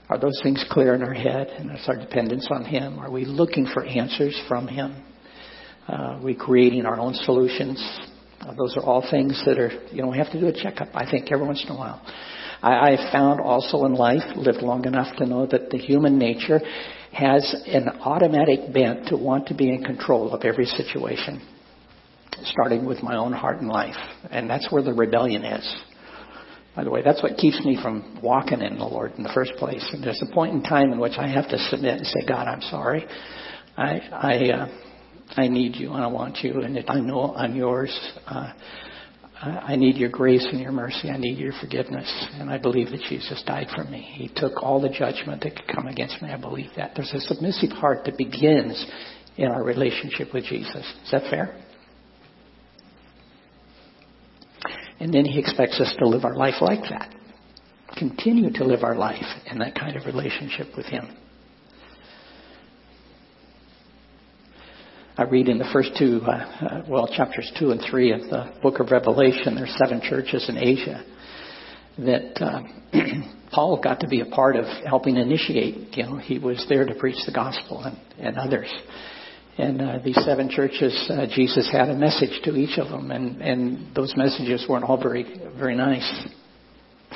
Are 0.08 0.20
those 0.20 0.40
things 0.44 0.64
clear 0.70 0.94
in 0.94 1.02
our 1.02 1.14
head 1.14 1.48
and 1.48 1.72
is 1.72 1.84
our 1.88 1.96
dependence 1.96 2.48
on 2.52 2.64
Him? 2.64 3.00
Are 3.00 3.10
we 3.10 3.26
looking 3.26 3.66
for 3.74 3.84
answers 3.84 4.40
from 4.48 4.68
Him? 4.68 5.04
Uh, 5.90 5.94
are 5.94 6.22
we 6.22 6.36
creating 6.36 6.86
our 6.86 7.00
own 7.00 7.16
solutions? 7.16 7.84
Uh, 8.42 8.54
those 8.54 8.78
are 8.78 8.84
all 8.84 9.06
things 9.10 9.42
that 9.48 9.58
are, 9.58 9.72
you 9.92 10.04
know, 10.04 10.10
we 10.10 10.18
have 10.18 10.32
to 10.32 10.40
do 10.40 10.48
a 10.48 10.54
checkup, 10.54 10.90
I 10.94 11.10
think, 11.10 11.32
every 11.32 11.46
once 11.46 11.64
in 11.64 11.72
a 11.72 11.78
while. 11.78 12.02
I, 12.62 12.94
I 12.94 13.12
found 13.12 13.40
also 13.40 13.86
in 13.86 13.96
life, 13.96 14.24
lived 14.36 14.62
long 14.62 14.86
enough 14.86 15.16
to 15.18 15.26
know 15.26 15.48
that 15.48 15.72
the 15.72 15.78
human 15.78 16.20
nature 16.20 16.62
has 17.15 17.56
an 17.67 17.88
automatic 18.01 18.73
bent 18.73 19.08
to 19.08 19.15
want 19.15 19.47
to 19.47 19.54
be 19.54 19.73
in 19.73 19.82
control 19.82 20.34
of 20.34 20.43
every 20.43 20.65
situation, 20.65 21.41
starting 22.43 22.86
with 22.86 23.01
my 23.01 23.15
own 23.15 23.32
heart 23.32 23.62
and 23.62 23.69
life. 23.69 23.95
And 24.32 24.49
that's 24.49 24.69
where 24.69 24.84
the 24.84 24.93
rebellion 24.93 25.45
is. 25.45 25.75
By 26.75 26.84
the 26.84 26.89
way, 26.89 27.01
that's 27.04 27.23
what 27.23 27.38
keeps 27.38 27.63
me 27.63 27.80
from 27.82 28.19
walking 28.21 28.62
in 28.62 28.78
the 28.78 28.84
Lord 28.84 29.13
in 29.17 29.23
the 29.23 29.32
first 29.34 29.54
place. 29.54 29.89
And 29.93 30.04
there's 30.04 30.21
a 30.30 30.34
point 30.34 30.56
in 30.56 30.62
time 30.62 30.91
in 30.91 30.99
which 30.99 31.13
I 31.17 31.28
have 31.30 31.47
to 31.47 31.58
submit 31.69 31.99
and 31.99 32.06
say, 32.06 32.19
God, 32.28 32.49
I'm 32.49 32.62
sorry. 32.63 33.06
I 33.78 33.99
I 34.12 34.49
uh, 34.49 34.67
I 35.38 35.47
need 35.47 35.78
you 35.78 35.93
and 35.93 36.04
I 36.04 36.08
want 36.08 36.39
you, 36.43 36.62
and 36.63 36.78
I 36.89 36.99
know 36.99 37.34
I'm 37.34 37.56
yours. 37.56 37.97
Uh, 38.28 38.51
I 39.41 39.76
need 39.76 39.98
your 39.98 40.10
grace 40.10 40.48
and 40.50 40.62
your 40.62 40.71
mercy. 40.71 41.10
I 41.10 41.17
need 41.17 41.38
your 41.38 41.54
forgiveness. 41.60 42.10
And 42.39 42.50
I 42.50 42.58
believe 42.58 42.89
that 42.91 43.02
Jesus 43.10 43.43
died 43.45 43.67
for 43.76 43.84
me. 43.84 44.02
He 44.02 44.30
took 44.34 44.63
all 44.63 44.82
the 44.82 44.89
judgment 44.89 45.43
that 45.43 45.56
could 45.56 45.67
come 45.67 45.88
against 45.88 46.21
me. 46.21 46.30
I 46.30 46.38
believe 46.38 46.71
that. 46.78 46.93
There's 46.95 47.13
a 47.13 47.19
submissive 47.19 47.71
heart 47.71 48.06
that 48.06 48.17
begins 48.17 48.86
in 49.38 49.48
our 49.48 49.63
relationship 49.63 50.34
with 50.34 50.45
Jesus. 50.45 50.86
Is 51.04 51.12
that 51.12 51.30
fair? 51.30 51.62
And 55.00 55.13
then 55.13 55.26
he 55.26 55.39
expects 55.39 55.80
us 55.82 55.93
to 56.00 56.08
live 56.08 56.24
our 56.24 56.36
life 56.36 56.62
like 56.62 56.84
that. 56.89 57.13
Continue 57.98 58.52
to 58.54 58.63
live 58.63 58.84
our 58.84 58.95
life 58.95 59.26
in 59.52 59.60
that 59.60 59.76
kind 59.76 59.98
of 59.98 60.06
relationship 60.06 60.67
with 60.78 60.86
him. 60.86 61.10
I 65.17 65.23
read 65.23 65.47
in 65.47 65.58
the 65.58 65.69
first 65.71 65.91
two, 65.97 66.19
uh, 66.28 66.32
uh, 66.32 66.84
well, 66.89 67.08
chapters 67.08 67.49
two 67.58 67.71
and 67.71 67.82
three 67.89 68.12
of 68.12 68.19
the 68.23 68.51
book 68.62 68.82
of 68.82 68.91
Revelation, 68.91 69.56
there's 69.56 69.73
seven 69.78 70.01
churches 70.01 70.49
in 70.49 70.58
Asia 70.58 71.06
that 71.99 72.41
uh, 72.43 72.62
Paul 73.54 73.80
got 73.82 74.01
to 74.01 74.10
be 74.10 74.19
a 74.19 74.25
part 74.25 74.58
of 74.58 74.65
helping 74.86 75.15
initiate. 75.15 75.95
You 75.95 76.04
know, 76.04 76.17
he 76.17 76.38
was 76.38 76.65
there 76.67 76.86
to 76.86 76.93
preach 76.95 77.15
the 77.25 77.32
gospel 77.32 77.82
and, 77.84 77.97
and 78.19 78.38
others. 78.38 78.69
And 79.58 79.82
uh, 79.82 79.99
these 80.04 80.19
seven 80.25 80.49
churches, 80.49 80.93
uh, 81.10 81.28
Jesus 81.34 81.69
had 81.71 81.88
a 81.88 81.95
message 81.95 82.41
to 82.43 82.54
each 82.58 82.78
of 82.78 82.89
them, 82.89 83.12
and, 83.12 83.41
and 83.41 83.95
those 83.95 84.13
messages 84.17 84.65
weren't 84.67 84.84
all 84.84 85.01
very, 85.01 85.23
very 85.58 85.78
nice. 85.78 86.28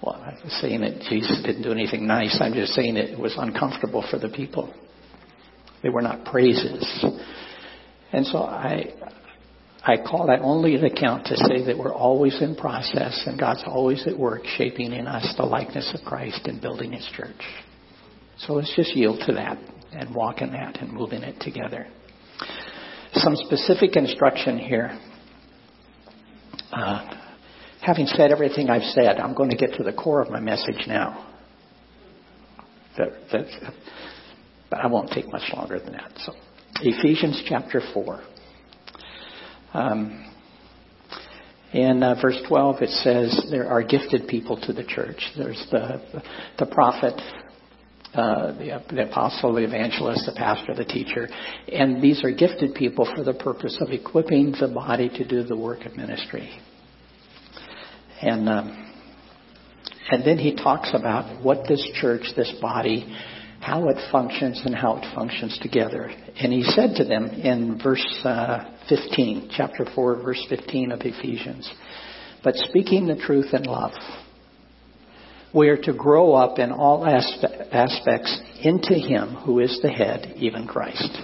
well, 0.00 0.14
I'm 0.14 0.48
saying 0.60 0.82
that 0.82 1.00
Jesus 1.10 1.42
didn't 1.44 1.62
do 1.62 1.72
anything 1.72 2.06
nice. 2.06 2.38
I'm 2.40 2.54
just 2.54 2.72
saying 2.74 2.96
it 2.96 3.18
was 3.18 3.34
uncomfortable 3.36 4.06
for 4.08 4.20
the 4.20 4.28
people. 4.28 4.72
They 5.84 5.90
were 5.90 6.02
not 6.02 6.24
praises. 6.24 7.04
And 8.10 8.24
so 8.26 8.38
I, 8.38 8.94
I 9.82 9.98
call 9.98 10.28
that 10.28 10.40
only 10.40 10.76
an 10.76 10.84
account 10.84 11.26
to 11.26 11.36
say 11.36 11.66
that 11.66 11.76
we're 11.76 11.92
always 11.92 12.40
in 12.40 12.56
process 12.56 13.22
and 13.26 13.38
God's 13.38 13.62
always 13.66 14.06
at 14.06 14.18
work 14.18 14.46
shaping 14.56 14.92
in 14.94 15.06
us 15.06 15.34
the 15.36 15.44
likeness 15.44 15.94
of 15.94 16.02
Christ 16.06 16.46
and 16.46 16.58
building 16.60 16.92
His 16.92 17.06
church. 17.14 17.36
So 18.38 18.54
let's 18.54 18.74
just 18.74 18.96
yield 18.96 19.20
to 19.26 19.34
that 19.34 19.58
and 19.92 20.14
walk 20.14 20.40
in 20.40 20.52
that 20.52 20.80
and 20.80 20.90
move 20.90 21.12
in 21.12 21.22
it 21.22 21.38
together. 21.40 21.86
Some 23.12 23.36
specific 23.36 23.94
instruction 23.94 24.58
here. 24.58 24.98
Uh, 26.72 27.14
having 27.82 28.06
said 28.06 28.32
everything 28.32 28.70
I've 28.70 28.90
said, 28.94 29.18
I'm 29.18 29.34
going 29.34 29.50
to 29.50 29.56
get 29.56 29.74
to 29.76 29.82
the 29.82 29.92
core 29.92 30.22
of 30.22 30.30
my 30.30 30.40
message 30.40 30.86
now. 30.86 31.30
That, 32.96 33.12
but 34.70 34.80
I 34.80 34.86
won't 34.86 35.10
take 35.10 35.30
much 35.30 35.52
longer 35.54 35.78
than 35.78 35.92
that. 35.92 36.12
So, 36.18 36.32
Ephesians 36.80 37.42
chapter 37.48 37.80
4. 37.92 38.20
Um, 39.74 40.24
in 41.72 42.04
uh, 42.04 42.14
verse 42.22 42.40
12, 42.46 42.82
it 42.82 42.90
says 42.90 43.46
there 43.50 43.66
are 43.66 43.82
gifted 43.82 44.28
people 44.28 44.56
to 44.60 44.72
the 44.72 44.84
church. 44.84 45.16
There's 45.36 45.66
the, 45.72 46.22
the 46.56 46.66
prophet, 46.66 47.20
uh, 48.14 48.52
the, 48.52 48.80
the 48.90 49.10
apostle, 49.10 49.54
the 49.54 49.64
evangelist, 49.64 50.24
the 50.24 50.34
pastor, 50.36 50.72
the 50.74 50.84
teacher. 50.84 51.28
And 51.72 52.00
these 52.00 52.22
are 52.22 52.30
gifted 52.30 52.76
people 52.76 53.12
for 53.16 53.24
the 53.24 53.34
purpose 53.34 53.76
of 53.80 53.90
equipping 53.90 54.52
the 54.52 54.68
body 54.68 55.08
to 55.08 55.26
do 55.26 55.42
the 55.42 55.56
work 55.56 55.84
of 55.84 55.96
ministry. 55.96 56.48
And, 58.22 58.48
um, 58.48 58.92
and 60.12 60.24
then 60.24 60.38
he 60.38 60.54
talks 60.54 60.90
about 60.94 61.42
what 61.42 61.66
this 61.68 61.84
church, 62.00 62.22
this 62.36 62.54
body, 62.60 63.12
how 63.64 63.88
it 63.88 63.96
functions 64.12 64.60
and 64.66 64.74
how 64.74 64.96
it 64.98 65.14
functions 65.14 65.58
together. 65.62 66.10
And 66.38 66.52
he 66.52 66.62
said 66.62 66.96
to 66.96 67.04
them 67.04 67.28
in 67.28 67.80
verse 67.82 68.04
uh, 68.22 68.76
15, 68.90 69.52
chapter 69.56 69.86
4, 69.94 70.22
verse 70.22 70.44
15 70.50 70.92
of 70.92 71.00
Ephesians, 71.02 71.72
but 72.42 72.56
speaking 72.56 73.06
the 73.06 73.16
truth 73.16 73.54
in 73.54 73.62
love, 73.62 73.92
we 75.54 75.70
are 75.70 75.78
to 75.78 75.94
grow 75.94 76.34
up 76.34 76.58
in 76.58 76.72
all 76.72 77.04
aspe- 77.04 77.72
aspects 77.72 78.38
into 78.62 78.94
Him 78.94 79.28
who 79.28 79.60
is 79.60 79.78
the 79.82 79.88
head, 79.88 80.34
even 80.36 80.66
Christ. 80.66 81.16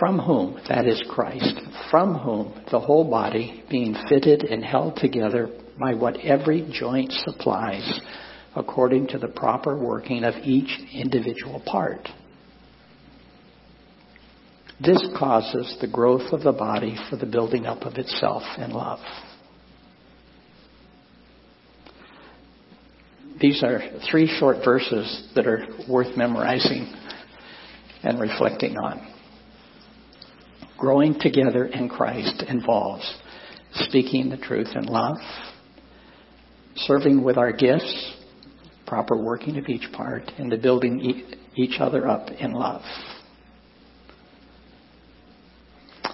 From 0.00 0.18
whom, 0.18 0.58
that 0.68 0.86
is 0.86 1.02
Christ, 1.10 1.60
from 1.90 2.14
whom 2.14 2.54
the 2.70 2.80
whole 2.80 3.08
body, 3.08 3.62
being 3.70 3.94
fitted 4.08 4.44
and 4.44 4.64
held 4.64 4.96
together 4.96 5.50
by 5.78 5.92
what 5.92 6.18
every 6.20 6.66
joint 6.72 7.12
supplies, 7.12 8.00
according 8.56 9.08
to 9.08 9.18
the 9.18 9.28
proper 9.28 9.76
working 9.78 10.24
of 10.24 10.34
each 10.42 10.70
individual 10.94 11.62
part. 11.66 12.08
This 14.82 15.06
causes 15.18 15.76
the 15.82 15.86
growth 15.86 16.32
of 16.32 16.42
the 16.44 16.52
body 16.52 16.96
for 17.10 17.16
the 17.16 17.26
building 17.26 17.66
up 17.66 17.82
of 17.82 17.96
itself 17.96 18.42
in 18.56 18.70
love. 18.70 19.00
These 23.38 23.62
are 23.62 23.82
three 24.10 24.34
short 24.38 24.64
verses 24.64 25.28
that 25.34 25.46
are 25.46 25.66
worth 25.86 26.16
memorizing 26.16 26.90
and 28.02 28.18
reflecting 28.18 28.78
on. 28.78 29.09
Growing 30.80 31.20
together 31.20 31.66
in 31.66 31.90
Christ 31.90 32.42
involves 32.48 33.04
speaking 33.74 34.30
the 34.30 34.38
truth 34.38 34.68
in 34.74 34.84
love, 34.84 35.18
serving 36.74 37.22
with 37.22 37.36
our 37.36 37.52
gifts, 37.52 38.14
proper 38.86 39.14
working 39.14 39.58
of 39.58 39.68
each 39.68 39.92
part, 39.92 40.22
and 40.38 40.50
the 40.50 40.56
building 40.56 41.36
each 41.54 41.80
other 41.80 42.08
up 42.08 42.30
in 42.30 42.52
love. 42.52 42.80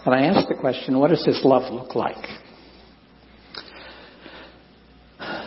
And 0.05 0.13
I 0.13 0.23
ask 0.23 0.49
the 0.49 0.57
question, 0.57 0.99
what 0.99 1.11
does 1.11 1.25
this 1.25 1.43
love 1.45 1.73
look 1.73 1.95
like? 1.95 2.25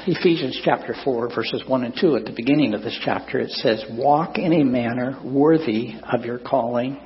Ephesians 0.07 0.61
chapter 0.63 0.95
4, 1.03 1.35
verses 1.35 1.61
1 1.67 1.83
and 1.83 1.93
2, 1.99 2.15
at 2.15 2.23
the 2.23 2.31
beginning 2.33 2.73
of 2.73 2.83
this 2.83 2.97
chapter, 3.03 3.39
it 3.39 3.51
says, 3.51 3.83
Walk 3.91 4.37
in 4.37 4.53
a 4.53 4.63
manner 4.63 5.19
worthy 5.25 5.95
of 6.09 6.23
your 6.23 6.39
calling, 6.39 6.99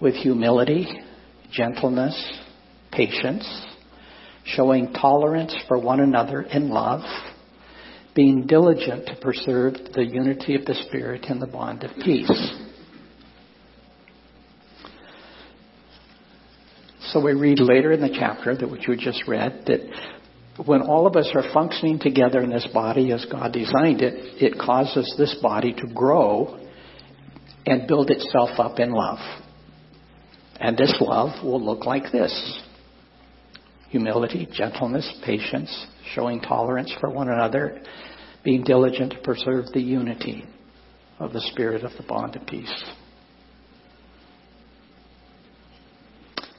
with 0.00 0.14
humility, 0.14 0.86
gentleness, 1.52 2.40
patience, 2.92 3.66
showing 4.44 4.92
tolerance 4.92 5.54
for 5.68 5.78
one 5.78 6.00
another 6.00 6.42
in 6.42 6.70
love, 6.70 7.02
being 8.14 8.46
diligent 8.46 9.06
to 9.06 9.16
preserve 9.20 9.74
the 9.94 10.04
unity 10.04 10.54
of 10.54 10.64
the 10.64 10.74
Spirit 10.86 11.26
in 11.28 11.38
the 11.38 11.46
bond 11.46 11.84
of 11.84 11.90
peace. 12.02 12.56
So 17.12 17.24
we 17.24 17.32
read 17.32 17.58
later 17.58 17.92
in 17.92 18.00
the 18.00 18.14
chapter 18.16 18.56
that 18.56 18.70
which 18.70 18.86
we 18.88 18.96
just 18.96 19.24
read 19.26 19.64
that 19.66 19.80
when 20.64 20.82
all 20.82 21.06
of 21.06 21.16
us 21.16 21.30
are 21.34 21.52
functioning 21.52 21.98
together 21.98 22.40
in 22.40 22.50
this 22.50 22.68
body 22.72 23.12
as 23.12 23.26
God 23.30 23.52
designed 23.52 24.00
it, 24.00 24.42
it 24.42 24.58
causes 24.58 25.12
this 25.18 25.34
body 25.42 25.72
to 25.72 25.86
grow 25.92 26.58
and 27.66 27.88
build 27.88 28.10
itself 28.10 28.50
up 28.58 28.78
in 28.78 28.92
love. 28.92 29.18
And 30.60 30.76
this 30.76 30.94
love 31.00 31.42
will 31.42 31.60
look 31.64 31.86
like 31.86 32.12
this. 32.12 32.60
Humility, 33.88 34.46
gentleness, 34.52 35.10
patience, 35.24 35.86
showing 36.14 36.40
tolerance 36.40 36.94
for 37.00 37.10
one 37.10 37.28
another, 37.28 37.82
being 38.44 38.62
diligent 38.62 39.12
to 39.12 39.18
preserve 39.20 39.64
the 39.72 39.80
unity 39.80 40.44
of 41.18 41.32
the 41.32 41.40
spirit 41.52 41.82
of 41.82 41.92
the 41.96 42.04
bond 42.04 42.36
of 42.36 42.46
peace. 42.46 42.84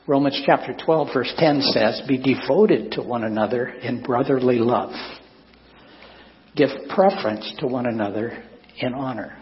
Romans 0.07 0.41
chapter 0.45 0.75
12 0.83 1.07
verse 1.13 1.33
10 1.37 1.61
says, 1.61 2.01
be 2.07 2.17
devoted 2.17 2.91
to 2.93 3.01
one 3.01 3.23
another 3.23 3.67
in 3.67 4.01
brotherly 4.01 4.57
love. 4.57 4.91
Give 6.55 6.69
preference 6.89 7.53
to 7.59 7.67
one 7.67 7.85
another 7.85 8.43
in 8.77 8.93
honor. 8.93 9.40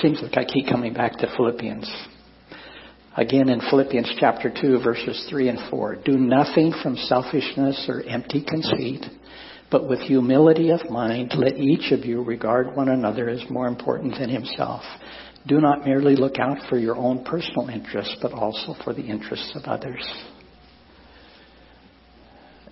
Seems 0.00 0.20
like 0.22 0.36
I 0.36 0.44
keep 0.44 0.68
coming 0.68 0.92
back 0.92 1.12
to 1.18 1.32
Philippians. 1.36 1.90
Again 3.16 3.48
in 3.48 3.60
Philippians 3.70 4.12
chapter 4.20 4.52
2 4.52 4.80
verses 4.82 5.26
3 5.30 5.48
and 5.48 5.70
4. 5.70 5.96
Do 6.04 6.18
nothing 6.18 6.72
from 6.82 6.96
selfishness 6.96 7.86
or 7.88 8.02
empty 8.02 8.44
conceit 8.46 9.04
but 9.70 9.88
with 9.88 10.00
humility 10.00 10.70
of 10.70 10.88
mind, 10.90 11.32
let 11.36 11.56
each 11.56 11.90
of 11.90 12.04
you 12.04 12.22
regard 12.22 12.76
one 12.76 12.88
another 12.88 13.28
as 13.28 13.42
more 13.50 13.66
important 13.66 14.14
than 14.18 14.28
himself. 14.28 14.82
Do 15.46 15.60
not 15.60 15.84
merely 15.84 16.14
look 16.16 16.38
out 16.38 16.58
for 16.68 16.78
your 16.78 16.96
own 16.96 17.24
personal 17.24 17.68
interests, 17.68 18.16
but 18.22 18.32
also 18.32 18.74
for 18.84 18.92
the 18.94 19.02
interests 19.02 19.52
of 19.54 19.64
others. 19.64 20.04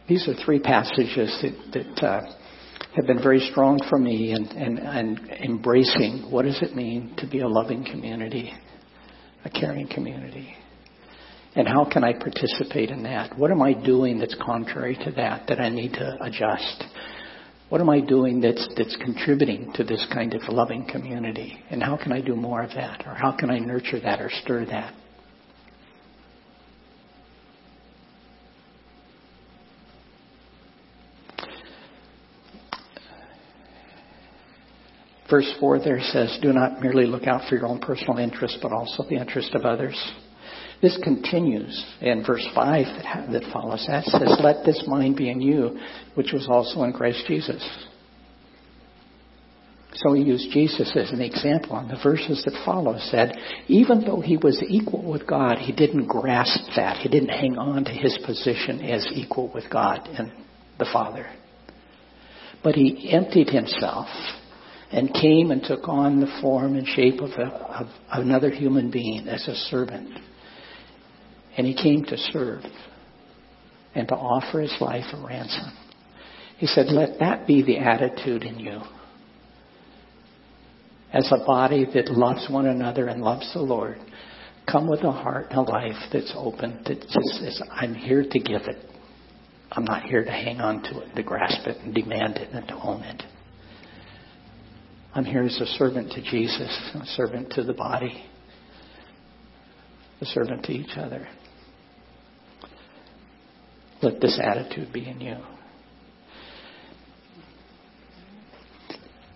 These 0.09 0.29
are 0.29 0.35
three 0.45 0.61
passages 0.61 1.43
that, 1.43 1.73
that 1.73 2.07
uh, 2.07 2.21
have 2.97 3.07
been 3.07 3.23
very 3.23 3.41
strong 3.51 3.81
for 3.89 3.99
me 3.99 4.33
and 4.33 4.51
in, 4.53 4.79
in 4.79 5.29
embracing 5.43 6.31
what 6.31 6.45
does 6.45 6.61
it 6.63 6.77
mean 6.77 7.15
to 7.19 7.27
be 7.27 7.41
a 7.41 7.49
loving 7.49 7.85
community, 7.85 8.53
a 9.45 9.51
caring 9.51 9.89
community. 9.89 10.55
And 11.57 11.69
how 11.69 11.89
can 11.91 12.03
I 12.05 12.13
participate 12.13 12.91
in 12.91 13.03
that? 13.05 13.37
What 13.39 13.51
am 13.51 13.63
I 13.63 13.73
doing 13.73 14.19
that's 14.19 14.37
contrary 14.45 14.97
to 15.05 15.13
that 15.13 15.47
that 15.49 15.61
I 15.61 15.69
need 15.69 15.93
to 15.95 16.17
adjust? 16.21 16.85
What 17.69 17.81
am 17.81 17.91
I 17.91 18.01
doing 18.01 18.41
that's 18.41 18.69
that's 18.77 18.97
contributing 18.97 19.73
to 19.75 19.85
this 19.85 20.05
kind 20.13 20.35
of 20.35 20.43
loving 20.49 20.87
community? 20.87 21.59
And 21.71 21.83
how 21.83 21.97
can 21.97 22.13
I 22.13 22.21
do 22.21 22.37
more 22.37 22.63
of 22.63 22.71
that? 22.71 23.05
Or 23.07 23.15
how 23.15 23.33
can 23.33 23.51
I 23.51 23.59
nurture 23.59 24.01
that 24.01 24.21
or 24.21 24.31
stir 24.43 24.67
that? 24.67 24.95
Verse 35.35 35.53
4 35.59 35.81
there 35.81 36.01
says, 36.01 36.39
Do 36.43 36.53
not 36.53 36.81
merely 36.81 37.07
look 37.07 37.27
out 37.27 37.49
for 37.49 37.57
your 37.57 37.67
own 37.67 37.81
personal 37.81 38.19
interest, 38.19 38.59
but 38.63 38.71
also 38.71 39.03
the 39.03 39.17
interest 39.17 39.53
of 39.57 39.63
others. 39.63 40.01
This 40.81 40.97
continues 41.03 41.85
in 42.01 42.23
verse 42.25 42.47
5 42.55 42.87
that, 43.03 43.33
that 43.33 43.53
follows 43.53 43.85
that. 43.89 44.05
says, 44.05 44.39
Let 44.41 44.65
this 44.65 44.85
mind 44.87 45.17
be 45.17 45.31
in 45.31 45.41
you, 45.41 45.77
which 46.15 46.31
was 46.33 46.47
also 46.49 46.85
in 46.85 46.93
Christ 46.93 47.25
Jesus. 47.27 47.69
So 49.95 50.13
he 50.13 50.23
used 50.23 50.53
Jesus 50.53 50.97
as 50.97 51.11
an 51.11 51.21
example. 51.21 51.79
And 51.79 51.91
the 51.91 51.99
verses 52.01 52.41
that 52.45 52.63
follow 52.65 52.97
said, 53.01 53.33
even 53.67 54.03
though 54.05 54.21
he 54.21 54.37
was 54.37 54.65
equal 54.69 55.03
with 55.11 55.27
God, 55.27 55.59
he 55.59 55.73
didn't 55.73 56.07
grasp 56.07 56.61
that. 56.77 56.99
He 56.99 57.09
didn't 57.09 57.31
hang 57.31 57.59
on 57.59 57.87
to 57.87 57.91
his 57.91 58.17
position 58.25 58.83
as 58.83 59.05
equal 59.13 59.51
with 59.53 59.65
God 59.69 60.09
and 60.17 60.31
the 60.79 60.87
Father. 60.93 61.27
But 62.63 62.77
he 62.77 63.11
emptied 63.11 63.49
himself 63.49 64.07
and 64.95 65.13
came 65.13 65.51
and 65.51 65.61
took 65.65 65.89
on 65.89 66.21
the 66.21 66.39
form 66.41 66.77
and 66.77 66.87
shape 66.87 67.21
of, 67.21 67.31
a, 67.31 67.47
of 67.81 67.87
another 68.13 68.49
human 68.49 68.93
being 68.93 69.27
as 69.27 69.47
a 69.49 69.55
servant. 69.69 70.09
And 71.57 71.67
he 71.67 71.75
came 71.75 72.05
to 72.05 72.17
serve 72.17 72.63
and 73.93 74.07
to 74.07 74.15
offer 74.15 74.61
his 74.61 74.75
life 74.81 75.05
a 75.13 75.27
ransom. 75.27 75.77
He 76.59 76.67
said, 76.67 76.87
let 76.87 77.19
that 77.19 77.45
be 77.45 77.63
the 77.63 77.79
attitude 77.79 78.45
in 78.45 78.61
you. 78.61 78.81
As 81.13 81.29
a 81.33 81.45
body 81.45 81.87
that 81.93 82.13
loves 82.13 82.47
one 82.49 82.67
another 82.67 83.09
and 83.09 83.21
loves 83.21 83.53
the 83.53 83.63
Lord, 83.63 83.99
come 84.71 84.89
with 84.89 85.03
a 85.03 85.11
heart 85.11 85.47
and 85.51 85.59
a 85.59 85.63
life 85.63 86.11
that's 86.13 86.33
open, 86.37 86.85
that 86.87 87.01
just 87.01 87.41
says, 87.41 87.61
I'm 87.69 87.95
here 87.95 88.23
to 88.23 88.39
give 88.39 88.63
it. 88.63 88.91
I'm 89.73 89.85
not 89.85 90.05
here 90.05 90.25
to 90.25 90.31
hang 90.31 90.61
on 90.61 90.85
to 90.85 91.01
it, 91.01 91.17
to 91.17 91.23
grasp 91.25 91.67
it 91.67 91.79
and 91.79 91.93
demand 91.93 92.37
it 92.37 92.51
and 92.53 92.67
to 92.69 92.75
own 92.77 93.03
it. 93.03 93.25
I'm 95.17 95.25
here 95.25 95.45
as 95.45 95.61
a 95.61 95.67
servant 95.67 96.11
to 96.13 96.23
Jesus, 96.23 96.91
a 96.95 97.07
servant 97.07 97.51
to 97.53 97.63
the 97.63 97.73
body, 97.73 98.25
a 100.21 100.25
servant 100.25 100.65
to 100.65 100.73
each 100.73 100.97
other. 100.97 101.29
Let 104.03 104.21
this 104.21 104.41
attitude 104.43 104.93
be 104.93 105.09
in 105.09 105.21
you. 105.21 105.37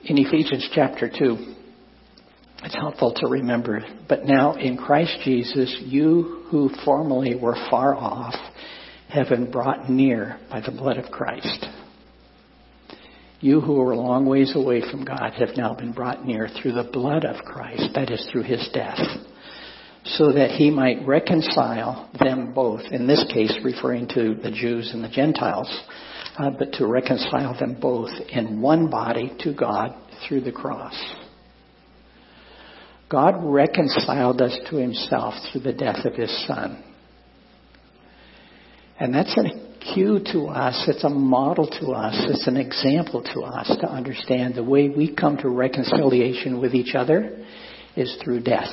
In 0.02 0.18
Ephesians 0.18 0.68
chapter 0.74 1.08
2, 1.08 1.54
it's 2.64 2.74
helpful 2.74 3.14
to 3.14 3.28
remember, 3.28 3.80
but 4.08 4.24
now 4.24 4.54
in 4.54 4.76
Christ 4.76 5.18
Jesus, 5.22 5.80
you 5.84 6.44
who 6.50 6.70
formerly 6.84 7.36
were 7.36 7.56
far 7.70 7.94
off 7.94 8.34
have 9.10 9.28
been 9.28 9.48
brought 9.48 9.88
near 9.88 10.40
by 10.50 10.60
the 10.60 10.72
blood 10.72 10.96
of 10.96 11.12
Christ. 11.12 11.66
You 13.40 13.60
who 13.60 13.74
were 13.74 13.92
a 13.92 13.96
long 13.96 14.26
ways 14.26 14.54
away 14.56 14.82
from 14.90 15.04
God 15.04 15.34
have 15.34 15.56
now 15.56 15.74
been 15.74 15.92
brought 15.92 16.26
near 16.26 16.48
through 16.48 16.72
the 16.72 16.90
blood 16.92 17.24
of 17.24 17.44
Christ, 17.44 17.90
that 17.94 18.10
is 18.10 18.26
through 18.30 18.42
his 18.42 18.68
death 18.72 18.98
so 20.04 20.32
that 20.32 20.50
he 20.50 20.70
might 20.70 21.06
reconcile 21.06 22.10
them 22.18 22.52
both, 22.54 22.80
in 22.90 23.06
this 23.06 23.24
case 23.32 23.54
referring 23.62 24.08
to 24.08 24.34
the 24.34 24.50
Jews 24.50 24.90
and 24.92 25.02
the 25.02 25.08
Gentiles, 25.08 25.68
uh, 26.38 26.50
but 26.50 26.72
to 26.74 26.86
reconcile 26.86 27.58
them 27.58 27.78
both 27.80 28.10
in 28.30 28.60
one 28.60 28.88
body 28.88 29.32
to 29.40 29.52
God 29.52 29.94
through 30.26 30.42
the 30.42 30.52
cross. 30.52 30.94
God 33.10 33.34
reconciled 33.42 34.40
us 34.40 34.56
to 34.70 34.76
himself 34.76 35.34
through 35.50 35.62
the 35.62 35.72
death 35.72 36.04
of 36.04 36.14
his 36.14 36.46
son. 36.46 36.84
And 39.00 39.14
that's 39.14 39.36
a 39.36 39.67
cue 39.80 40.20
to 40.32 40.46
us, 40.46 40.84
it's 40.88 41.04
a 41.04 41.08
model 41.08 41.66
to 41.66 41.92
us, 41.92 42.14
it's 42.28 42.46
an 42.46 42.56
example 42.56 43.22
to 43.34 43.40
us 43.42 43.68
to 43.80 43.88
understand 43.88 44.54
the 44.54 44.64
way 44.64 44.88
we 44.88 45.14
come 45.14 45.36
to 45.38 45.48
reconciliation 45.48 46.60
with 46.60 46.74
each 46.74 46.94
other 46.94 47.44
is 47.96 48.16
through 48.22 48.40
death. 48.40 48.70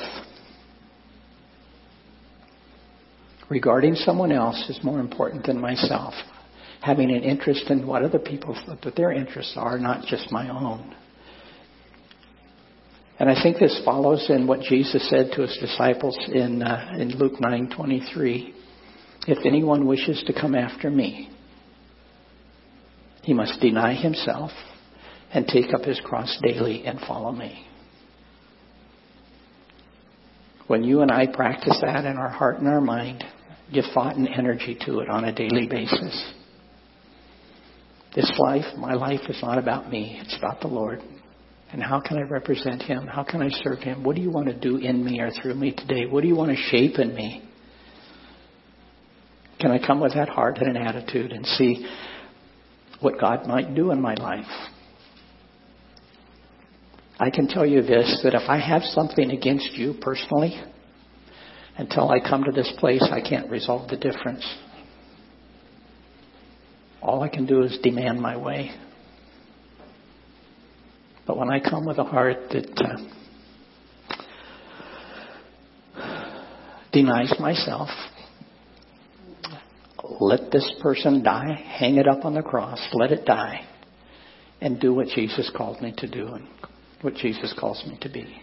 regarding 3.48 3.94
someone 3.94 4.32
else 4.32 4.68
is 4.68 4.82
more 4.82 5.00
important 5.00 5.46
than 5.46 5.60
myself. 5.60 6.14
Having 6.80 7.10
an 7.12 7.22
interest 7.22 7.70
in 7.70 7.86
what 7.86 8.02
other 8.02 8.18
people, 8.18 8.56
what 8.66 8.94
their 8.96 9.12
interests 9.12 9.54
are, 9.56 9.78
not 9.78 10.06
just 10.06 10.30
my 10.30 10.48
own. 10.48 10.94
And 13.18 13.30
I 13.30 13.42
think 13.42 13.58
this 13.58 13.80
follows 13.84 14.26
in 14.28 14.46
what 14.46 14.60
Jesus 14.60 15.08
said 15.08 15.30
to 15.34 15.42
his 15.42 15.56
disciples 15.58 16.18
in, 16.32 16.62
uh, 16.62 16.96
in 16.98 17.16
Luke 17.16 17.40
9:23. 17.40 18.52
If 19.26 19.44
anyone 19.44 19.86
wishes 19.86 20.22
to 20.26 20.32
come 20.32 20.54
after 20.54 20.90
me, 20.90 21.30
he 23.22 23.34
must 23.34 23.60
deny 23.60 23.94
himself 23.94 24.52
and 25.32 25.46
take 25.48 25.74
up 25.74 25.82
his 25.82 26.00
cross 26.04 26.38
daily 26.42 26.86
and 26.86 27.00
follow 27.00 27.32
me. 27.32 27.66
When 30.68 30.84
you 30.84 31.00
and 31.00 31.10
I 31.10 31.26
practice 31.26 31.78
that 31.82 32.04
in 32.04 32.16
our 32.16 32.28
heart 32.28 32.58
and 32.58 32.68
our 32.68 32.80
mind, 32.80 33.24
give 33.72 33.84
thought 33.92 34.16
and 34.16 34.28
energy 34.28 34.76
to 34.86 35.00
it 35.00 35.08
on 35.08 35.24
a 35.24 35.32
daily 35.32 35.66
basis. 35.66 36.32
This 38.14 38.32
life, 38.38 38.64
my 38.78 38.94
life, 38.94 39.20
is 39.28 39.38
not 39.42 39.58
about 39.58 39.90
me. 39.90 40.18
It's 40.22 40.36
about 40.38 40.60
the 40.60 40.68
Lord. 40.68 41.02
And 41.72 41.82
how 41.82 42.00
can 42.00 42.16
I 42.16 42.22
represent 42.22 42.82
Him? 42.82 43.06
How 43.06 43.24
can 43.24 43.42
I 43.42 43.50
serve 43.50 43.80
Him? 43.80 44.02
What 44.04 44.16
do 44.16 44.22
you 44.22 44.30
want 44.30 44.46
to 44.46 44.58
do 44.58 44.76
in 44.78 45.04
me 45.04 45.20
or 45.20 45.30
through 45.30 45.56
me 45.56 45.72
today? 45.72 46.06
What 46.06 46.22
do 46.22 46.28
you 46.28 46.36
want 46.36 46.50
to 46.50 46.56
shape 46.56 46.98
in 46.98 47.14
me? 47.14 47.42
Can 49.60 49.70
I 49.70 49.84
come 49.84 50.00
with 50.00 50.14
that 50.14 50.28
heart 50.28 50.58
and 50.58 50.76
an 50.76 50.76
attitude 50.76 51.32
and 51.32 51.46
see 51.46 51.86
what 53.00 53.18
God 53.20 53.46
might 53.46 53.74
do 53.74 53.90
in 53.90 54.00
my 54.00 54.14
life? 54.14 54.44
I 57.18 57.30
can 57.30 57.48
tell 57.48 57.64
you 57.64 57.80
this 57.80 58.20
that 58.24 58.34
if 58.34 58.48
I 58.48 58.58
have 58.58 58.82
something 58.82 59.30
against 59.30 59.72
you 59.72 59.94
personally, 60.00 60.60
until 61.78 62.10
I 62.10 62.20
come 62.20 62.44
to 62.44 62.52
this 62.52 62.72
place, 62.78 63.06
I 63.10 63.20
can't 63.20 63.50
resolve 63.50 63.88
the 63.88 63.96
difference. 63.96 64.44
All 67.02 67.22
I 67.22 67.28
can 67.28 67.46
do 67.46 67.62
is 67.62 67.78
demand 67.82 68.20
my 68.20 68.36
way. 68.36 68.70
But 71.26 71.36
when 71.36 71.50
I 71.50 71.60
come 71.60 71.84
with 71.86 71.98
a 71.98 72.04
heart 72.04 72.36
that 72.50 73.06
uh, 75.96 76.26
denies 76.92 77.34
myself, 77.38 77.88
let 80.20 80.50
this 80.50 80.74
person 80.82 81.22
die, 81.22 81.54
hang 81.78 81.96
it 81.96 82.08
up 82.08 82.24
on 82.24 82.34
the 82.34 82.42
cross, 82.42 82.80
let 82.92 83.12
it 83.12 83.24
die, 83.24 83.66
and 84.60 84.80
do 84.80 84.94
what 84.94 85.08
Jesus 85.08 85.50
called 85.56 85.80
me 85.80 85.94
to 85.98 86.08
do 86.08 86.28
and 86.28 86.46
what 87.02 87.14
Jesus 87.14 87.54
calls 87.58 87.84
me 87.86 87.98
to 88.00 88.08
be. 88.08 88.40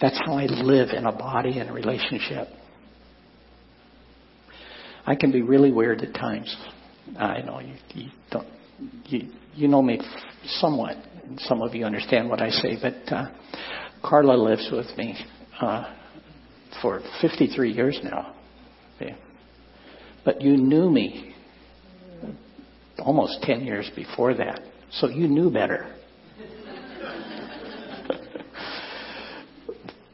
That's 0.00 0.18
how 0.26 0.34
I 0.34 0.46
live 0.46 0.90
in 0.90 1.06
a 1.06 1.12
body 1.12 1.58
and 1.58 1.70
a 1.70 1.72
relationship. 1.72 2.48
I 5.06 5.14
can 5.14 5.30
be 5.30 5.42
really 5.42 5.70
weird 5.70 6.00
at 6.02 6.14
times. 6.14 6.54
I 7.18 7.42
know 7.42 7.60
you, 7.60 7.74
you 7.94 8.10
don't. 8.30 8.48
You 9.06 9.28
you 9.54 9.68
know 9.68 9.82
me 9.82 10.00
somewhat. 10.44 10.96
Some 11.38 11.62
of 11.62 11.74
you 11.74 11.84
understand 11.84 12.28
what 12.28 12.42
I 12.42 12.50
say, 12.50 12.76
but 12.80 13.12
uh, 13.12 13.26
Carla 14.02 14.34
lives 14.34 14.68
with 14.72 14.86
me 14.98 15.16
uh, 15.60 15.94
for 16.82 17.00
53 17.20 17.70
years 17.70 17.98
now. 18.02 18.34
But 20.24 20.40
you 20.40 20.56
knew 20.56 20.90
me 20.90 21.34
almost 22.98 23.42
10 23.42 23.64
years 23.64 23.90
before 23.94 24.34
that, 24.34 24.60
so 24.90 25.08
you 25.08 25.28
knew 25.28 25.50
better. 25.50 25.94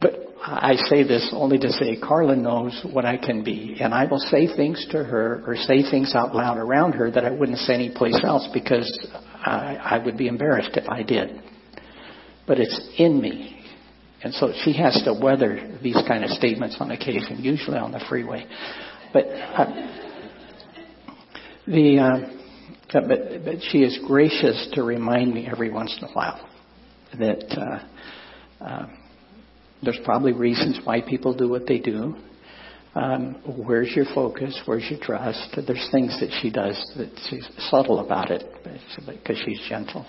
But 0.01 0.15
I 0.43 0.75
say 0.89 1.03
this 1.03 1.29
only 1.33 1.57
to 1.59 1.71
say 1.71 1.97
Carla 1.97 2.35
knows 2.35 2.85
what 2.91 3.05
I 3.05 3.17
can 3.17 3.43
be, 3.43 3.77
and 3.79 3.93
I 3.93 4.05
will 4.05 4.19
say 4.19 4.47
things 4.53 4.85
to 4.91 5.03
her 5.03 5.43
or 5.47 5.55
say 5.55 5.89
things 5.89 6.13
out 6.13 6.35
loud 6.35 6.57
around 6.57 6.93
her 6.93 7.09
that 7.11 7.23
I 7.23 7.31
wouldn't 7.31 7.59
say 7.59 7.75
anyplace 7.75 8.19
else 8.23 8.49
because 8.53 9.07
I, 9.35 9.77
I 9.81 10.03
would 10.03 10.17
be 10.17 10.27
embarrassed 10.27 10.75
if 10.75 10.89
I 10.89 11.03
did. 11.03 11.41
But 12.47 12.59
it's 12.59 12.89
in 12.97 13.21
me, 13.21 13.63
and 14.23 14.33
so 14.33 14.51
she 14.65 14.73
has 14.73 15.01
to 15.05 15.13
weather 15.13 15.77
these 15.81 15.97
kind 16.07 16.25
of 16.25 16.31
statements 16.31 16.75
on 16.79 16.91
occasion, 16.91 17.37
usually 17.39 17.77
on 17.77 17.91
the 17.91 18.03
freeway. 18.09 18.45
But 19.13 19.25
uh, 19.27 20.00
the 21.67 21.99
uh, 21.99 22.37
but 22.93 23.45
but 23.45 23.55
she 23.71 23.79
is 23.79 23.99
gracious 24.05 24.69
to 24.73 24.83
remind 24.83 25.33
me 25.33 25.47
every 25.51 25.69
once 25.71 25.95
in 26.01 26.07
a 26.07 26.11
while 26.11 26.49
that. 27.17 27.45
Uh, 27.57 28.63
uh, 28.63 28.87
there's 29.83 29.99
probably 30.05 30.33
reasons 30.33 30.79
why 30.83 31.01
people 31.01 31.33
do 31.33 31.49
what 31.49 31.65
they 31.67 31.79
do. 31.79 32.15
Um, 32.93 33.41
where's 33.65 33.91
your 33.95 34.05
focus? 34.13 34.59
Where's 34.65 34.85
your 34.89 34.99
trust? 34.99 35.55
There's 35.55 35.89
things 35.91 36.19
that 36.19 36.29
she 36.41 36.51
does 36.51 36.75
that 36.97 37.09
she's 37.29 37.47
subtle 37.69 37.99
about 37.99 38.31
it 38.31 38.43
because 39.05 39.41
she's 39.45 39.61
gentle. 39.69 40.05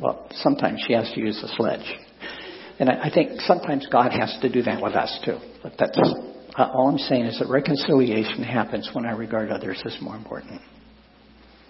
Well, 0.00 0.28
sometimes 0.32 0.82
she 0.86 0.92
has 0.92 1.10
to 1.14 1.20
use 1.20 1.42
a 1.42 1.48
sledge. 1.56 1.94
And 2.78 2.90
I 2.90 3.10
think 3.12 3.40
sometimes 3.40 3.86
God 3.90 4.12
has 4.12 4.36
to 4.42 4.52
do 4.52 4.62
that 4.62 4.82
with 4.82 4.94
us 4.94 5.18
too. 5.24 5.38
But 5.62 5.72
that's 5.78 5.98
uh, 6.58 6.70
all 6.74 6.88
I'm 6.88 6.98
saying 6.98 7.24
is 7.26 7.38
that 7.38 7.48
reconciliation 7.48 8.42
happens 8.42 8.90
when 8.92 9.06
I 9.06 9.12
regard 9.12 9.50
others 9.50 9.80
as 9.84 9.96
more 10.00 10.16
important. 10.16 10.60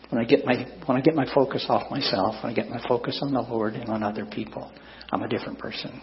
When 0.08 0.18
I 0.18 0.24
get 0.24 0.46
my 0.46 0.66
when 0.86 0.96
I 0.96 1.02
get 1.02 1.14
my 1.14 1.26
focus 1.34 1.66
off 1.68 1.90
myself, 1.90 2.42
when 2.42 2.52
I 2.52 2.54
get 2.54 2.70
my 2.70 2.82
focus 2.88 3.18
on 3.20 3.34
the 3.34 3.42
Lord 3.42 3.74
and 3.74 3.90
on 3.90 4.02
other 4.02 4.24
people, 4.24 4.72
I'm 5.12 5.22
a 5.22 5.28
different 5.28 5.58
person. 5.58 6.00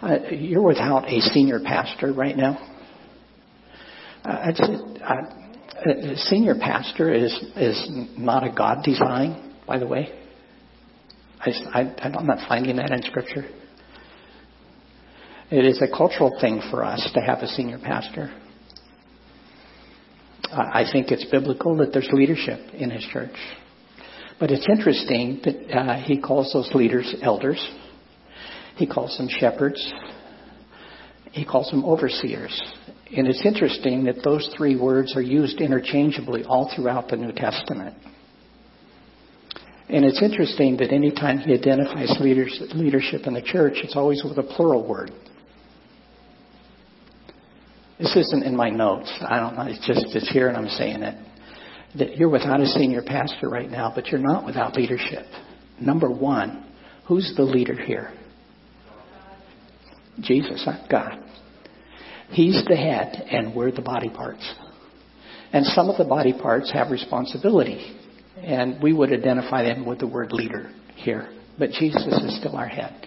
Uh, 0.00 0.16
you're 0.30 0.62
without 0.62 1.06
a 1.06 1.20
senior 1.20 1.60
pastor 1.62 2.12
right 2.14 2.36
now. 2.36 2.58
Uh, 4.24 4.52
uh, 5.04 6.14
senior 6.16 6.54
pastor 6.54 7.12
is 7.12 7.32
is 7.54 7.86
not 8.16 8.44
a 8.44 8.50
God 8.50 8.82
design, 8.82 9.54
by 9.66 9.78
the 9.78 9.86
way. 9.86 10.25
I, 11.46 11.94
I'm 12.02 12.26
not 12.26 12.48
finding 12.48 12.76
that 12.76 12.90
in 12.90 13.02
Scripture. 13.02 13.44
It 15.50 15.64
is 15.64 15.80
a 15.80 15.88
cultural 15.96 16.36
thing 16.40 16.60
for 16.70 16.84
us 16.84 17.08
to 17.14 17.20
have 17.20 17.38
a 17.38 17.46
senior 17.46 17.78
pastor. 17.78 18.32
I 20.50 20.84
think 20.90 21.10
it's 21.10 21.24
biblical 21.30 21.76
that 21.78 21.92
there's 21.92 22.08
leadership 22.12 22.58
in 22.74 22.90
his 22.90 23.04
church. 23.12 23.34
But 24.38 24.50
it's 24.50 24.66
interesting 24.68 25.40
that 25.44 25.76
uh, 25.76 25.94
he 26.02 26.20
calls 26.20 26.52
those 26.52 26.70
leaders 26.74 27.14
elders. 27.22 27.64
He 28.76 28.86
calls 28.86 29.16
them 29.16 29.28
shepherds. 29.28 29.92
He 31.32 31.44
calls 31.44 31.70
them 31.70 31.84
overseers. 31.84 32.60
And 33.16 33.28
it's 33.28 33.44
interesting 33.44 34.04
that 34.04 34.22
those 34.24 34.52
three 34.56 34.76
words 34.76 35.16
are 35.16 35.22
used 35.22 35.60
interchangeably 35.60 36.44
all 36.44 36.72
throughout 36.74 37.08
the 37.08 37.16
New 37.16 37.32
Testament. 37.32 37.94
And 39.88 40.04
it's 40.04 40.20
interesting 40.20 40.76
that 40.78 40.92
anytime 40.92 41.38
he 41.38 41.54
identifies 41.54 42.12
leadership 42.20 43.26
in 43.26 43.34
the 43.34 43.42
church, 43.42 43.74
it's 43.76 43.94
always 43.96 44.24
with 44.24 44.36
a 44.38 44.42
plural 44.42 44.86
word. 44.86 45.12
This 47.98 48.14
isn't 48.16 48.42
in 48.42 48.56
my 48.56 48.68
notes. 48.68 49.12
I 49.22 49.38
don't 49.38 49.54
know. 49.56 49.62
It's 49.62 49.86
just 49.86 50.14
it's 50.14 50.30
here 50.30 50.48
and 50.48 50.56
I'm 50.56 50.68
saying 50.68 51.02
it. 51.02 51.14
That 51.98 52.16
you're 52.16 52.28
without 52.28 52.60
a 52.60 52.66
senior 52.66 53.02
pastor 53.02 53.48
right 53.48 53.70
now, 53.70 53.92
but 53.94 54.08
you're 54.08 54.20
not 54.20 54.44
without 54.44 54.74
leadership. 54.74 55.24
Number 55.80 56.10
one, 56.10 56.66
who's 57.06 57.32
the 57.36 57.44
leader 57.44 57.74
here? 57.74 58.12
Jesus, 60.20 60.66
God. 60.90 61.22
He's 62.30 62.64
the 62.68 62.76
head, 62.76 63.24
and 63.30 63.54
we're 63.54 63.70
the 63.70 63.82
body 63.82 64.10
parts. 64.10 64.54
And 65.52 65.64
some 65.64 65.88
of 65.88 65.96
the 65.96 66.04
body 66.04 66.32
parts 66.32 66.72
have 66.72 66.90
responsibility, 66.90 67.96
and 68.36 68.82
we 68.82 68.92
would 68.92 69.12
identify 69.12 69.62
them 69.62 69.86
with 69.86 70.00
the 70.00 70.06
word 70.06 70.32
leader 70.32 70.72
here. 70.94 71.28
But 71.58 71.70
Jesus 71.70 72.06
is 72.06 72.38
still 72.38 72.56
our 72.56 72.68
head. 72.68 73.06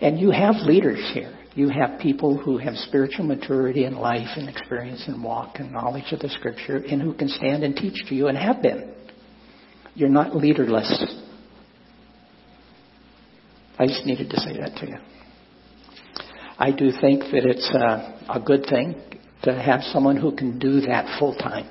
And 0.00 0.18
you 0.18 0.30
have 0.30 0.54
leaders 0.56 1.10
here. 1.12 1.36
You 1.54 1.68
have 1.68 2.00
people 2.00 2.38
who 2.38 2.58
have 2.58 2.74
spiritual 2.76 3.26
maturity 3.26 3.84
and 3.84 3.96
life 3.96 4.28
and 4.36 4.48
experience 4.48 5.04
and 5.08 5.22
walk 5.22 5.56
and 5.56 5.72
knowledge 5.72 6.12
of 6.12 6.20
the 6.20 6.28
scripture 6.28 6.76
and 6.76 7.02
who 7.02 7.12
can 7.12 7.28
stand 7.28 7.64
and 7.64 7.74
teach 7.74 8.08
to 8.08 8.14
you 8.14 8.28
and 8.28 8.38
have 8.38 8.62
been. 8.62 8.94
You're 9.94 10.08
not 10.08 10.36
leaderless. 10.36 11.16
I 13.78 13.86
just 13.86 14.06
needed 14.06 14.30
to 14.30 14.40
say 14.40 14.58
that 14.58 14.76
to 14.76 14.86
you. 14.86 14.96
I 16.58 16.70
do 16.70 16.92
think 17.00 17.22
that 17.32 17.44
it's 17.44 17.68
a, 17.74 18.36
a 18.36 18.40
good 18.40 18.66
thing 18.68 18.94
to 19.42 19.52
have 19.52 19.80
someone 19.82 20.16
who 20.16 20.36
can 20.36 20.58
do 20.58 20.82
that 20.82 21.18
full 21.18 21.34
time. 21.34 21.68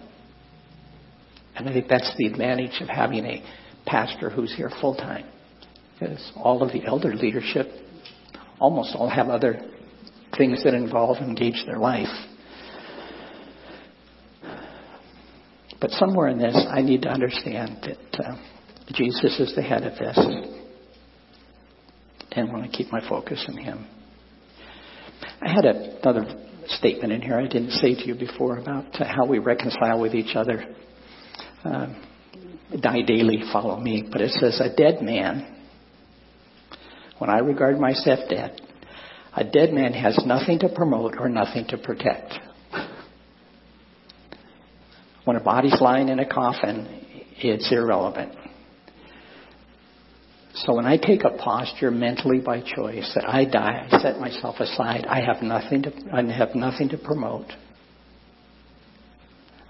And 1.59 1.67
I 1.67 1.73
think 1.73 1.87
that's 1.89 2.11
the 2.17 2.25
advantage 2.25 2.81
of 2.81 2.87
having 2.87 3.25
a 3.25 3.43
pastor 3.85 4.29
who's 4.29 4.53
here 4.55 4.71
full 4.81 4.95
time. 4.95 5.25
Because 5.99 6.31
all 6.35 6.63
of 6.63 6.71
the 6.71 6.85
elder 6.85 7.13
leadership 7.13 7.67
almost 8.59 8.95
all 8.95 9.09
have 9.09 9.27
other 9.27 9.59
things 10.37 10.63
that 10.63 10.73
involve 10.73 11.17
and 11.17 11.29
engage 11.29 11.65
their 11.65 11.77
life. 11.77 12.07
But 15.81 15.91
somewhere 15.91 16.27
in 16.29 16.39
this, 16.39 16.65
I 16.69 16.81
need 16.81 17.01
to 17.03 17.09
understand 17.09 17.77
that 17.83 18.25
uh, 18.25 18.37
Jesus 18.93 19.39
is 19.39 19.53
the 19.55 19.61
head 19.61 19.83
of 19.83 19.97
this. 19.97 20.17
and 22.31 22.51
want 22.51 22.69
to 22.69 22.77
keep 22.77 22.91
my 22.91 23.07
focus 23.07 23.43
in 23.47 23.57
Him. 23.57 23.85
I 25.41 25.51
had 25.51 25.65
another 25.65 26.25
statement 26.67 27.11
in 27.11 27.21
here 27.21 27.37
I 27.37 27.47
didn't 27.47 27.71
say 27.71 27.95
to 27.95 28.05
you 28.05 28.15
before 28.15 28.57
about 28.59 28.95
how 28.95 29.25
we 29.25 29.39
reconcile 29.39 29.99
with 29.99 30.13
each 30.13 30.35
other. 30.35 30.75
Uh, 31.63 31.87
die 32.79 33.01
daily, 33.01 33.43
follow 33.51 33.79
me. 33.79 34.07
But 34.09 34.21
it 34.21 34.31
says, 34.31 34.61
a 34.61 34.73
dead 34.73 35.01
man, 35.01 35.55
when 37.17 37.29
I 37.29 37.39
regard 37.39 37.79
myself 37.79 38.19
dead, 38.29 38.61
a 39.35 39.43
dead 39.43 39.73
man 39.73 39.93
has 39.93 40.19
nothing 40.25 40.59
to 40.59 40.69
promote 40.69 41.15
or 41.19 41.29
nothing 41.29 41.65
to 41.69 41.77
protect. 41.77 42.33
When 45.25 45.35
a 45.35 45.43
body's 45.43 45.79
lying 45.79 46.09
in 46.09 46.19
a 46.19 46.27
coffin, 46.27 46.87
it's 47.37 47.71
irrelevant. 47.71 48.33
So 50.55 50.75
when 50.75 50.85
I 50.85 50.97
take 50.97 51.23
a 51.23 51.37
posture 51.37 51.91
mentally 51.91 52.39
by 52.39 52.61
choice 52.61 53.11
that 53.15 53.25
I 53.27 53.45
die, 53.45 53.87
I 53.91 53.99
set 53.99 54.19
myself 54.19 54.55
aside, 54.59 55.05
I 55.05 55.21
have 55.21 55.41
nothing 55.41 55.83
to, 55.83 55.93
I 56.11 56.23
have 56.31 56.55
nothing 56.55 56.89
to 56.89 56.97
promote. 56.97 57.45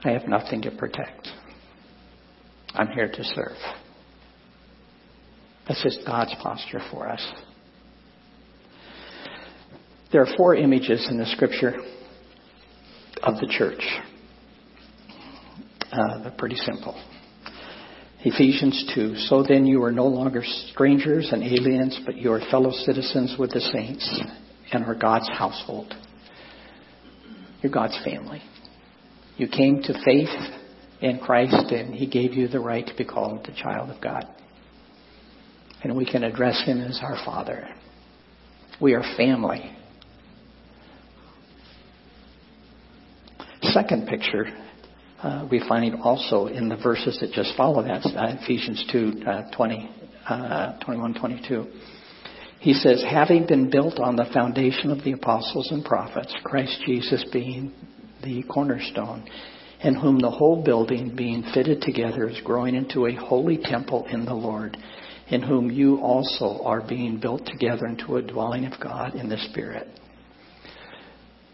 I 0.04 0.12
have 0.12 0.28
nothing 0.28 0.62
to 0.62 0.72
protect. 0.72 1.28
I'm 2.74 2.88
here 2.90 3.10
to 3.10 3.24
serve. 3.24 3.58
That's 5.68 5.84
just 5.84 6.00
God's 6.06 6.34
posture 6.42 6.82
for 6.92 7.10
us. 7.10 7.26
There 10.12 10.22
are 10.22 10.38
four 10.38 10.56
images 10.56 11.08
in 11.10 11.18
the 11.18 11.26
scripture 11.28 11.76
of 13.22 13.36
the 13.36 13.48
church. 13.48 13.84
Uh, 15.92 16.24
they're 16.24 16.36
pretty 16.38 16.56
simple. 16.56 17.00
Ephesians 18.22 18.92
2. 18.96 19.16
So 19.16 19.44
then 19.48 19.66
you 19.66 19.84
are 19.84 19.92
no 19.92 20.06
longer 20.06 20.44
strangers 20.72 21.30
and 21.32 21.44
aliens, 21.44 22.00
but 22.06 22.18
you 22.18 22.32
are 22.34 22.42
fellow 22.52 22.72
citizens 22.72 23.36
with 23.40 23.52
the 23.52 23.62
saints 23.62 24.22
and 24.72 24.84
are 24.84 24.96
God's 24.96 25.30
household. 25.30 25.94
You're 27.62 27.72
God's 27.72 28.00
family. 28.04 28.42
You 29.38 29.48
came 29.48 29.82
to 29.84 29.94
faith 30.04 30.30
in 31.02 31.20
Christ 31.20 31.72
and 31.72 31.93
He 31.93 32.08
gave 32.08 32.34
you 32.34 32.47
the 32.47 32.60
right 32.60 32.86
to 32.86 32.95
be 32.95 33.06
called 33.06 33.45
the 33.45 33.54
child 33.54 33.89
of 33.89 34.02
God. 34.02 34.26
And 35.84 35.95
we 35.95 36.06
can 36.06 36.24
address 36.24 36.62
Him 36.66 36.82
as 36.82 37.00
our 37.02 37.18
Father. 37.26 37.68
We 38.82 38.93
are 38.93 39.04
family. 39.18 39.72
Second 43.62 44.08
picture 44.08 44.45
uh, 45.22 45.45
we 45.52 45.62
find 45.68 45.95
also 46.02 46.47
in 46.47 46.70
the 46.70 46.78
verses 46.78 47.18
that 47.20 47.32
just 47.32 47.56
follow 47.58 47.84
that, 47.84 48.06
uh, 48.06 48.38
Ephesians 48.41 48.86
2, 48.91 49.24
uh, 49.28 49.52
20, 49.56 49.89
uh, 50.30 50.80
21, 50.80 51.14
22. 51.14 51.66
He 52.62 52.74
says, 52.74 53.04
having 53.10 53.45
been 53.45 53.70
built 53.70 54.00
on 54.00 54.16
the 54.16 54.26
foundation 54.34 54.91
of 54.91 55.04
the 55.04 55.14
apostles 55.14 55.72
and 55.72 55.84
prophets, 55.84 56.34
Christ 56.43 56.82
Jesus 56.86 57.26
being 57.34 57.74
the 58.24 58.43
cornerstone, 58.43 59.30
in 59.82 59.96
whom 59.96 60.20
the 60.20 60.30
whole 60.30 60.62
building 60.64 61.16
being 61.16 61.44
fitted 61.54 61.82
together 61.82 62.28
is 62.28 62.40
growing 62.44 62.76
into 62.76 63.08
a 63.08 63.16
holy 63.16 63.58
temple 63.58 64.06
in 64.12 64.26
the 64.26 64.34
Lord, 64.34 64.78
in 65.30 65.42
whom 65.42 65.72
you 65.72 65.98
also 65.98 66.62
are 66.64 66.86
being 66.86 67.20
built 67.20 67.46
together 67.46 67.86
into 67.86 68.18
a 68.18 68.22
dwelling 68.22 68.66
of 68.66 68.74
God 68.82 69.16
in 69.16 69.30
the 69.30 69.38
Spirit. 69.50 69.88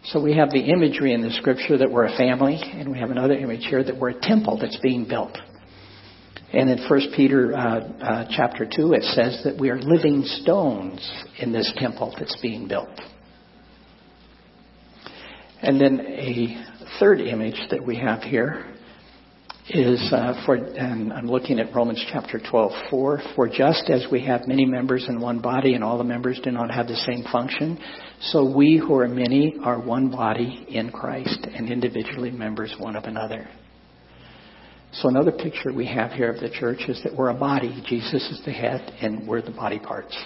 So 0.04 0.20
we 0.20 0.36
have 0.36 0.50
the 0.50 0.60
imagery 0.60 1.12
in 1.12 1.20
the 1.20 1.32
scripture 1.32 1.78
that 1.78 1.90
we're 1.90 2.06
a 2.06 2.16
family, 2.16 2.60
and 2.62 2.90
we 2.90 2.98
have 2.98 3.10
another 3.10 3.34
image 3.34 3.66
here 3.68 3.82
that 3.82 3.96
we're 3.96 4.10
a 4.10 4.20
temple 4.20 4.58
that's 4.60 4.78
being 4.80 5.06
built. 5.08 5.36
And 6.52 6.70
in 6.70 6.78
1 6.88 7.00
Peter 7.16 7.56
uh, 7.56 7.58
uh, 7.58 8.28
chapter 8.30 8.64
2, 8.64 8.92
it 8.92 9.02
says 9.02 9.40
that 9.44 9.58
we 9.58 9.68
are 9.68 9.80
living 9.80 10.22
stones 10.24 11.08
in 11.38 11.52
this 11.52 11.72
temple 11.76 12.14
that's 12.18 12.36
being 12.40 12.68
built. 12.68 12.88
And 15.60 15.80
then 15.80 16.00
a 16.00 16.75
third 16.98 17.20
image 17.20 17.60
that 17.70 17.84
we 17.84 17.96
have 17.96 18.22
here 18.22 18.64
is 19.68 20.12
uh, 20.12 20.44
for, 20.46 20.54
and 20.54 21.12
I'm 21.12 21.26
looking 21.26 21.58
at 21.58 21.74
Romans 21.74 22.04
chapter 22.12 22.40
12, 22.50 22.72
4. 22.90 23.22
For 23.34 23.48
just 23.48 23.90
as 23.90 24.06
we 24.12 24.24
have 24.24 24.46
many 24.46 24.64
members 24.64 25.06
in 25.08 25.20
one 25.20 25.40
body 25.40 25.74
and 25.74 25.82
all 25.82 25.98
the 25.98 26.04
members 26.04 26.40
do 26.44 26.50
not 26.52 26.70
have 26.70 26.86
the 26.86 26.94
same 26.94 27.24
function, 27.32 27.78
so 28.20 28.54
we 28.54 28.76
who 28.76 28.94
are 28.96 29.08
many 29.08 29.56
are 29.64 29.80
one 29.80 30.10
body 30.10 30.66
in 30.68 30.90
Christ 30.90 31.46
and 31.52 31.70
individually 31.70 32.30
members 32.30 32.74
one 32.78 32.94
of 32.94 33.04
another. 33.04 33.48
So 34.92 35.08
another 35.08 35.32
picture 35.32 35.72
we 35.72 35.86
have 35.86 36.12
here 36.12 36.30
of 36.30 36.40
the 36.40 36.48
church 36.48 36.82
is 36.88 37.02
that 37.02 37.14
we're 37.14 37.30
a 37.30 37.34
body. 37.34 37.82
Jesus 37.88 38.22
is 38.30 38.40
the 38.44 38.52
head 38.52 38.94
and 39.02 39.26
we're 39.26 39.42
the 39.42 39.50
body 39.50 39.80
parts. 39.80 40.16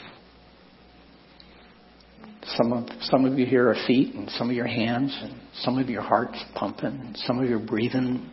Some 2.45 2.73
of, 2.73 2.89
some 3.03 3.25
of 3.25 3.39
you 3.39 3.47
here 3.47 3.69
are 3.69 3.77
feet 3.87 4.15
and 4.15 4.31
some 4.31 4.49
of 4.49 4.57
your 4.57 4.67
hands 4.67 5.17
and 5.23 5.35
some 5.61 5.79
of 5.79 5.89
your 5.91 6.03
hearts 6.03 6.43
pumping, 6.55 6.87
and 6.87 7.17
some 7.19 7.39
of 7.39 7.49
your 7.49 7.59
breathing 7.59 8.31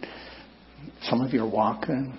some 1.03 1.21
of 1.21 1.33
you 1.33 1.43
are 1.43 1.49
walking. 1.49 2.17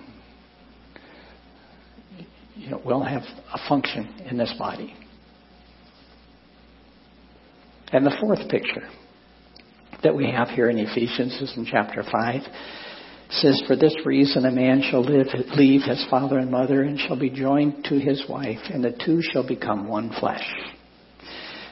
You 2.55 2.71
know, 2.71 2.81
we'll 2.83 3.03
have 3.03 3.23
a 3.53 3.69
function 3.69 4.07
in 4.29 4.37
this 4.37 4.53
body. 4.57 4.93
And 7.91 8.05
the 8.05 8.15
fourth 8.19 8.47
picture 8.49 8.87
that 10.03 10.15
we 10.15 10.29
have 10.31 10.49
here 10.49 10.69
in 10.69 10.77
Ephesians 10.77 11.41
is 11.41 11.53
in 11.57 11.65
chapter 11.65 12.03
5. 12.03 12.41
It 12.41 12.51
says, 13.31 13.61
For 13.67 13.75
this 13.75 13.95
reason 14.05 14.45
a 14.45 14.51
man 14.51 14.83
shall 14.89 15.03
live, 15.03 15.27
leave 15.55 15.81
his 15.81 16.05
father 16.09 16.37
and 16.37 16.51
mother 16.51 16.83
and 16.83 16.99
shall 16.99 17.19
be 17.19 17.29
joined 17.29 17.85
to 17.85 17.99
his 17.99 18.23
wife, 18.29 18.59
and 18.71 18.83
the 18.83 18.97
two 19.05 19.21
shall 19.21 19.47
become 19.47 19.87
one 19.87 20.11
flesh. 20.19 20.45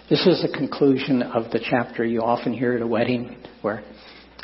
This 0.10 0.26
is 0.26 0.42
the 0.42 0.58
conclusion 0.58 1.22
of 1.22 1.52
the 1.52 1.60
chapter 1.60 2.06
you 2.06 2.22
often 2.22 2.54
hear 2.54 2.74
at 2.74 2.82
a 2.82 2.88
wedding 2.88 3.36
where 3.62 3.84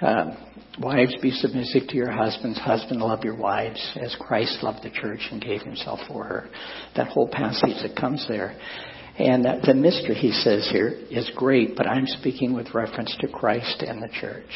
um, 0.02 0.36
Wives, 0.78 1.16
be 1.22 1.32
submissive 1.32 1.88
to 1.88 1.96
your 1.96 2.12
husbands. 2.12 2.58
Husband, 2.58 3.00
love 3.00 3.24
your 3.24 3.38
wives 3.38 3.98
as 4.02 4.14
Christ 4.20 4.62
loved 4.62 4.84
the 4.84 4.90
church 4.90 5.22
and 5.32 5.42
gave 5.42 5.62
himself 5.62 6.00
for 6.08 6.26
her. 6.26 6.50
That 6.98 7.08
whole 7.08 7.30
passage 7.30 7.78
that 7.82 7.96
comes 7.96 8.26
there. 8.28 8.58
And 9.18 9.46
the 9.46 9.74
mystery, 9.74 10.16
he 10.16 10.32
says 10.32 10.68
here, 10.70 11.00
is 11.10 11.32
great, 11.36 11.78
but 11.78 11.88
I'm 11.88 12.08
speaking 12.08 12.54
with 12.54 12.74
reference 12.74 13.16
to 13.22 13.28
Christ 13.30 13.84
and 13.88 14.02
the 14.02 14.10
church. 14.20 14.50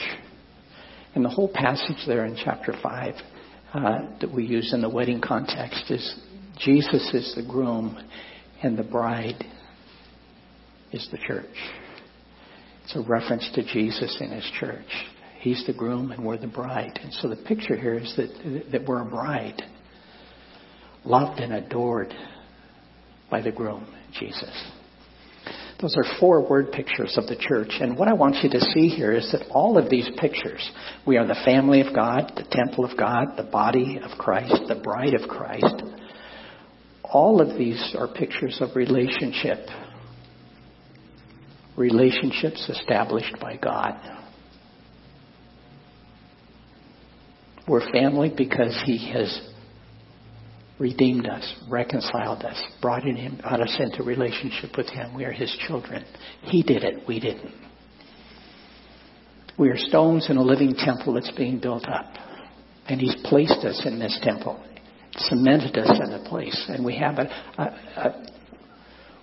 And 1.15 1.23
the 1.23 1.29
whole 1.29 1.51
passage 1.53 2.03
there 2.05 2.25
in 2.25 2.35
chapter 2.43 2.73
5 2.83 3.13
uh, 3.73 3.97
that 4.19 4.33
we 4.33 4.43
use 4.43 4.73
in 4.73 4.81
the 4.81 4.89
wedding 4.89 5.21
context 5.21 5.89
is 5.89 6.19
Jesus 6.59 7.13
is 7.13 7.33
the 7.35 7.47
groom 7.47 7.97
and 8.61 8.77
the 8.77 8.83
bride 8.83 9.45
is 10.91 11.07
the 11.11 11.17
church. 11.17 11.45
It's 12.83 12.95
a 12.95 13.01
reference 13.01 13.49
to 13.55 13.63
Jesus 13.63 14.17
and 14.19 14.31
his 14.31 14.49
church. 14.59 14.85
He's 15.39 15.65
the 15.67 15.73
groom 15.73 16.11
and 16.11 16.25
we're 16.25 16.37
the 16.37 16.47
bride. 16.47 16.99
And 17.01 17.13
so 17.13 17.27
the 17.27 17.35
picture 17.35 17.75
here 17.75 17.95
is 17.95 18.13
that, 18.17 18.63
that 18.71 18.85
we're 18.85 19.01
a 19.01 19.05
bride, 19.05 19.61
loved 21.03 21.39
and 21.39 21.53
adored 21.53 22.13
by 23.29 23.41
the 23.41 23.51
groom, 23.51 23.85
Jesus. 24.17 24.71
Those 25.79 25.95
are 25.95 26.19
four 26.19 26.47
word 26.47 26.71
pictures 26.71 27.15
of 27.17 27.27
the 27.27 27.35
church. 27.35 27.71
And 27.79 27.97
what 27.97 28.07
I 28.07 28.13
want 28.13 28.37
you 28.41 28.49
to 28.49 28.59
see 28.59 28.87
here 28.87 29.11
is 29.11 29.31
that 29.31 29.47
all 29.51 29.77
of 29.77 29.89
these 29.89 30.09
pictures, 30.17 30.71
we 31.05 31.17
are 31.17 31.27
the 31.27 31.39
family 31.45 31.81
of 31.81 31.93
God, 31.93 32.31
the 32.35 32.47
temple 32.49 32.83
of 32.83 32.97
God, 32.97 33.37
the 33.37 33.43
body 33.43 33.99
of 34.01 34.17
Christ, 34.17 34.55
the 34.67 34.81
bride 34.83 35.13
of 35.13 35.29
Christ. 35.29 35.83
All 37.03 37.41
of 37.41 37.57
these 37.57 37.95
are 37.97 38.07
pictures 38.07 38.57
of 38.59 38.75
relationship. 38.75 39.67
Relationships 41.77 42.67
established 42.69 43.35
by 43.39 43.55
God. 43.55 43.93
We're 47.67 47.89
family 47.91 48.33
because 48.35 48.81
He 48.85 49.11
has 49.13 49.53
redeemed 50.79 51.27
us, 51.27 51.55
reconciled 51.69 52.43
us, 52.43 52.61
brought 52.81 53.03
in 53.03 53.15
him, 53.15 53.39
brought 53.41 53.61
us 53.61 53.75
into 53.79 54.03
relationship 54.03 54.77
with 54.77 54.87
Him. 54.89 55.13
We 55.15 55.25
are 55.25 55.31
His 55.31 55.55
children. 55.67 56.05
He 56.43 56.63
did 56.63 56.83
it. 56.83 57.03
We 57.07 57.19
didn't. 57.19 57.53
We 59.57 59.69
are 59.69 59.77
stones 59.77 60.27
in 60.29 60.37
a 60.37 60.41
living 60.41 60.75
temple 60.75 61.13
that's 61.13 61.31
being 61.31 61.59
built 61.59 61.87
up. 61.87 62.05
And 62.87 63.01
He's 63.01 63.15
placed 63.25 63.65
us 63.65 63.83
in 63.85 63.99
this 63.99 64.17
temple, 64.23 64.63
cemented 65.15 65.77
us 65.77 65.99
in 66.03 66.13
a 66.13 66.29
place. 66.29 66.65
And 66.69 66.85
we 66.85 66.97
have 66.97 67.19
a, 67.19 67.29
a, 67.57 67.63
a 67.97 68.27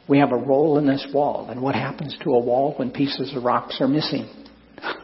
we 0.08 0.18
have 0.18 0.32
a 0.32 0.36
role 0.36 0.78
in 0.78 0.86
this 0.86 1.06
wall. 1.12 1.48
And 1.50 1.62
what 1.62 1.74
happens 1.74 2.16
to 2.22 2.30
a 2.30 2.38
wall 2.38 2.74
when 2.78 2.90
pieces 2.90 3.34
of 3.34 3.42
rocks 3.42 3.78
are 3.80 3.88
missing? 3.88 4.28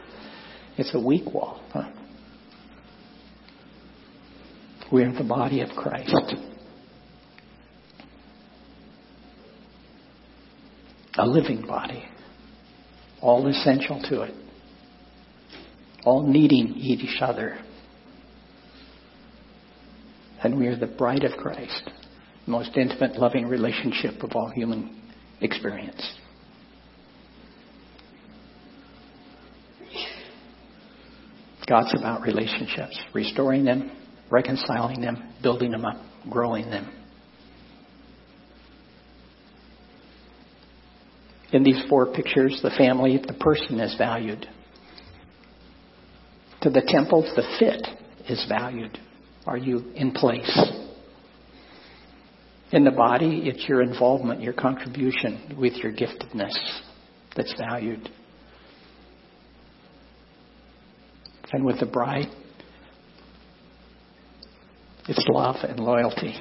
It's 0.77 0.95
a 0.95 0.99
weak 0.99 1.25
wall. 1.31 1.61
Huh? 1.73 1.91
We 4.91 5.03
are 5.03 5.13
the 5.13 5.23
body 5.23 5.61
of 5.61 5.69
Christ. 5.69 6.35
A 11.17 11.27
living 11.27 11.65
body. 11.67 12.03
All 13.21 13.47
essential 13.47 14.01
to 14.09 14.21
it. 14.23 14.33
All 16.03 16.25
needing 16.25 16.73
each 16.77 17.21
other. 17.21 17.59
And 20.41 20.57
we 20.57 20.67
are 20.67 20.77
the 20.77 20.87
bride 20.87 21.23
of 21.23 21.37
Christ. 21.37 21.89
Most 22.47 22.75
intimate, 22.75 23.17
loving 23.17 23.47
relationship 23.47 24.23
of 24.23 24.31
all 24.35 24.49
human 24.49 24.99
experience. 25.41 26.15
God's 31.67 31.93
about 31.97 32.21
relationships, 32.21 32.99
restoring 33.13 33.63
them, 33.63 33.91
reconciling 34.29 35.01
them, 35.01 35.31
building 35.41 35.71
them 35.71 35.85
up, 35.85 35.97
growing 36.29 36.69
them. 36.69 36.91
In 41.53 41.63
these 41.63 41.81
four 41.89 42.11
pictures, 42.13 42.59
the 42.63 42.71
family, 42.77 43.19
the 43.25 43.33
person 43.33 43.79
is 43.79 43.95
valued. 43.97 44.47
To 46.61 46.69
the 46.69 46.81
temple, 46.85 47.23
the 47.35 47.43
fit 47.59 47.87
is 48.29 48.45
valued. 48.47 48.97
Are 49.45 49.57
you 49.57 49.91
in 49.95 50.11
place? 50.11 50.80
In 52.71 52.85
the 52.85 52.91
body, 52.91 53.43
it's 53.45 53.67
your 53.67 53.81
involvement, 53.81 54.41
your 54.41 54.53
contribution 54.53 55.55
with 55.59 55.73
your 55.75 55.91
giftedness 55.91 56.53
that's 57.35 57.53
valued. 57.57 58.09
And 61.51 61.65
with 61.65 61.81
the 61.81 61.85
bride, 61.85 62.29
it's 65.09 65.25
love 65.29 65.57
and 65.63 65.81
loyalty 65.81 66.35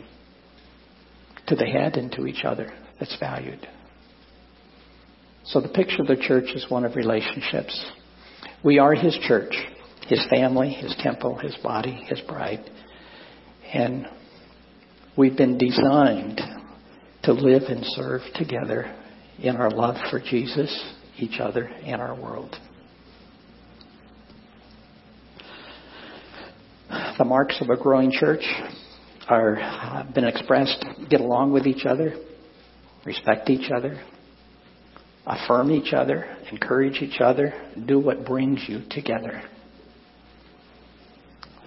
to 1.48 1.56
the 1.56 1.66
head 1.66 1.96
and 1.96 2.12
to 2.12 2.26
each 2.26 2.44
other 2.44 2.72
that's 3.00 3.16
valued. 3.18 3.66
So 5.44 5.60
the 5.60 5.68
picture 5.68 6.02
of 6.02 6.06
the 6.06 6.16
church 6.16 6.50
is 6.54 6.70
one 6.70 6.84
of 6.84 6.94
relationships. 6.94 7.90
We 8.62 8.78
are 8.78 8.94
His 8.94 9.18
church, 9.26 9.54
His 10.06 10.24
family, 10.30 10.70
His 10.70 10.94
temple, 11.00 11.38
His 11.38 11.56
body, 11.56 12.04
His 12.08 12.20
bride. 12.20 12.70
And 13.72 14.06
we've 15.16 15.36
been 15.36 15.58
designed 15.58 16.40
to 17.22 17.32
live 17.32 17.62
and 17.68 17.84
serve 17.84 18.22
together 18.34 18.94
in 19.42 19.56
our 19.56 19.70
love 19.70 19.96
for 20.10 20.20
Jesus, 20.20 20.94
each 21.18 21.40
other, 21.40 21.64
and 21.64 22.00
our 22.00 22.14
world. 22.14 22.56
The 27.18 27.24
marks 27.24 27.60
of 27.60 27.68
a 27.68 27.76
growing 27.76 28.10
church 28.10 28.44
are 29.28 29.56
have 29.56 30.14
been 30.14 30.24
expressed 30.24 30.84
get 31.08 31.20
along 31.20 31.52
with 31.52 31.66
each 31.66 31.86
other, 31.86 32.14
respect 33.04 33.50
each 33.50 33.70
other, 33.70 34.00
affirm 35.26 35.70
each 35.70 35.92
other, 35.92 36.36
encourage 36.50 37.02
each 37.02 37.20
other, 37.20 37.52
do 37.86 37.98
what 37.98 38.24
brings 38.24 38.64
you 38.68 38.82
together. 38.90 39.42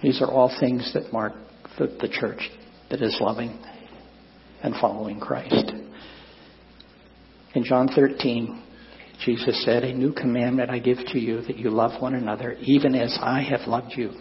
These 0.02 0.20
are 0.20 0.30
all 0.30 0.54
things 0.60 0.92
that 0.94 1.12
mark 1.12 1.32
the, 1.78 1.86
the 2.00 2.08
church 2.08 2.50
that 2.94 3.02
is 3.02 3.18
loving 3.20 3.58
and 4.62 4.72
following 4.80 5.18
Christ. 5.18 5.72
In 7.54 7.64
John 7.64 7.88
13, 7.88 8.62
Jesus 9.24 9.64
said, 9.64 9.82
A 9.82 9.92
new 9.92 10.12
commandment 10.12 10.70
I 10.70 10.78
give 10.78 10.98
to 11.08 11.18
you 11.18 11.40
that 11.42 11.58
you 11.58 11.70
love 11.70 12.00
one 12.00 12.14
another, 12.14 12.52
even 12.60 12.94
as 12.94 13.18
I 13.20 13.42
have 13.42 13.66
loved 13.66 13.94
you. 13.96 14.12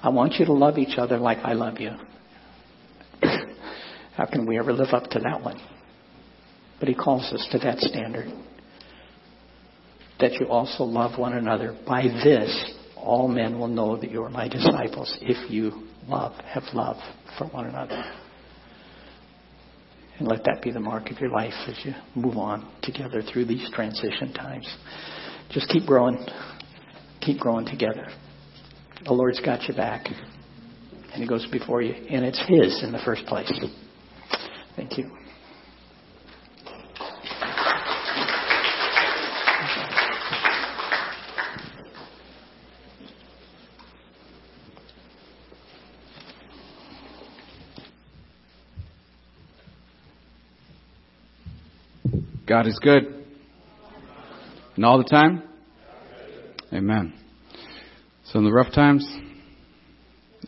I 0.00 0.10
want 0.10 0.34
you 0.34 0.46
to 0.46 0.52
love 0.52 0.78
each 0.78 0.96
other 0.96 1.18
like 1.18 1.38
I 1.38 1.54
love 1.54 1.80
you. 1.80 1.90
How 4.16 4.26
can 4.26 4.46
we 4.46 4.60
ever 4.60 4.72
live 4.72 4.94
up 4.94 5.10
to 5.10 5.18
that 5.18 5.42
one? 5.42 5.60
But 6.78 6.88
he 6.88 6.94
calls 6.94 7.32
us 7.32 7.48
to 7.50 7.58
that 7.58 7.80
standard 7.80 8.32
that 10.20 10.34
you 10.34 10.46
also 10.46 10.84
love 10.84 11.18
one 11.18 11.32
another. 11.32 11.76
By 11.84 12.02
this, 12.02 12.74
all 12.96 13.26
men 13.26 13.58
will 13.58 13.66
know 13.66 13.96
that 13.96 14.12
you 14.12 14.22
are 14.22 14.30
my 14.30 14.46
disciples 14.46 15.18
if 15.20 15.50
you 15.50 15.88
love, 16.08 16.32
have 16.44 16.64
love 16.72 16.96
for 17.38 17.46
one 17.48 17.66
another. 17.66 18.02
And 20.18 20.28
let 20.28 20.44
that 20.44 20.62
be 20.62 20.70
the 20.70 20.80
mark 20.80 21.10
of 21.10 21.18
your 21.18 21.30
life 21.30 21.54
as 21.66 21.78
you 21.84 21.92
move 22.14 22.36
on 22.36 22.70
together 22.82 23.22
through 23.22 23.46
these 23.46 23.68
transition 23.72 24.32
times. 24.32 24.68
Just 25.50 25.68
keep 25.68 25.86
growing. 25.86 26.24
Keep 27.20 27.40
growing 27.40 27.66
together. 27.66 28.06
The 29.04 29.12
Lord's 29.12 29.40
got 29.40 29.68
you 29.68 29.74
back. 29.74 30.06
And 31.12 31.22
He 31.22 31.26
goes 31.28 31.46
before 31.50 31.82
you. 31.82 31.94
And 31.94 32.24
it's 32.24 32.38
His 32.46 32.82
in 32.84 32.92
the 32.92 33.00
first 33.04 33.26
place. 33.26 33.52
Thank 34.76 34.98
you. 34.98 35.10
God 52.54 52.68
is 52.68 52.78
good. 52.78 53.12
And 54.76 54.84
all 54.84 54.98
the 54.98 55.10
time? 55.10 55.42
Amen. 56.72 57.12
So 58.26 58.38
in 58.38 58.44
the 58.44 58.52
rough 58.52 58.72
times, 58.72 59.04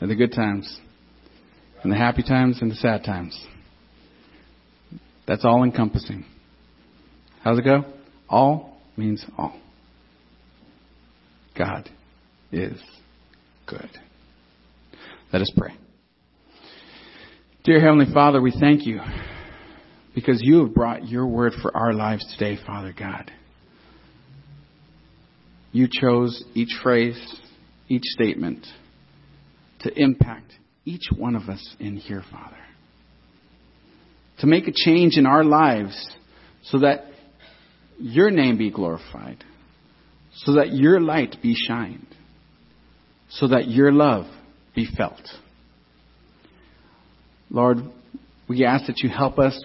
and 0.00 0.08
the 0.08 0.14
good 0.14 0.30
times, 0.30 0.78
and 1.82 1.90
the 1.90 1.96
happy 1.96 2.22
times, 2.22 2.58
and 2.62 2.70
the 2.70 2.76
sad 2.76 3.02
times. 3.02 3.36
That's 5.26 5.44
all 5.44 5.64
encompassing. 5.64 6.24
How's 7.42 7.58
it 7.58 7.64
go? 7.64 7.84
All 8.28 8.78
means 8.96 9.26
all. 9.36 9.60
God 11.58 11.90
is 12.52 12.80
good. 13.66 13.90
Let 15.32 15.42
us 15.42 15.50
pray. 15.56 15.74
Dear 17.64 17.80
Heavenly 17.80 18.06
Father, 18.14 18.40
we 18.40 18.52
thank 18.52 18.86
you 18.86 19.00
because 20.16 20.40
you 20.42 20.64
have 20.64 20.72
brought 20.72 21.06
your 21.06 21.26
word 21.26 21.52
for 21.60 21.76
our 21.76 21.92
lives 21.92 22.26
today, 22.38 22.58
Father 22.66 22.94
God. 22.98 23.30
You 25.72 25.88
chose 25.92 26.42
each 26.54 26.70
phrase, 26.82 27.20
each 27.86 28.02
statement 28.04 28.66
to 29.80 29.92
impact 29.94 30.54
each 30.86 31.10
one 31.14 31.36
of 31.36 31.50
us 31.50 31.76
in 31.78 31.98
here, 31.98 32.24
Father. 32.32 32.56
To 34.38 34.46
make 34.46 34.66
a 34.68 34.72
change 34.72 35.18
in 35.18 35.26
our 35.26 35.44
lives 35.44 35.94
so 36.62 36.78
that 36.78 37.04
your 37.98 38.30
name 38.30 38.56
be 38.56 38.70
glorified, 38.70 39.44
so 40.34 40.54
that 40.54 40.72
your 40.72 40.98
light 40.98 41.36
be 41.42 41.54
shined, 41.54 42.06
so 43.28 43.48
that 43.48 43.68
your 43.68 43.92
love 43.92 44.24
be 44.74 44.88
felt. 44.96 45.20
Lord, 47.50 47.78
we 48.48 48.64
ask 48.64 48.86
that 48.86 49.00
you 49.00 49.10
help 49.10 49.38
us 49.38 49.60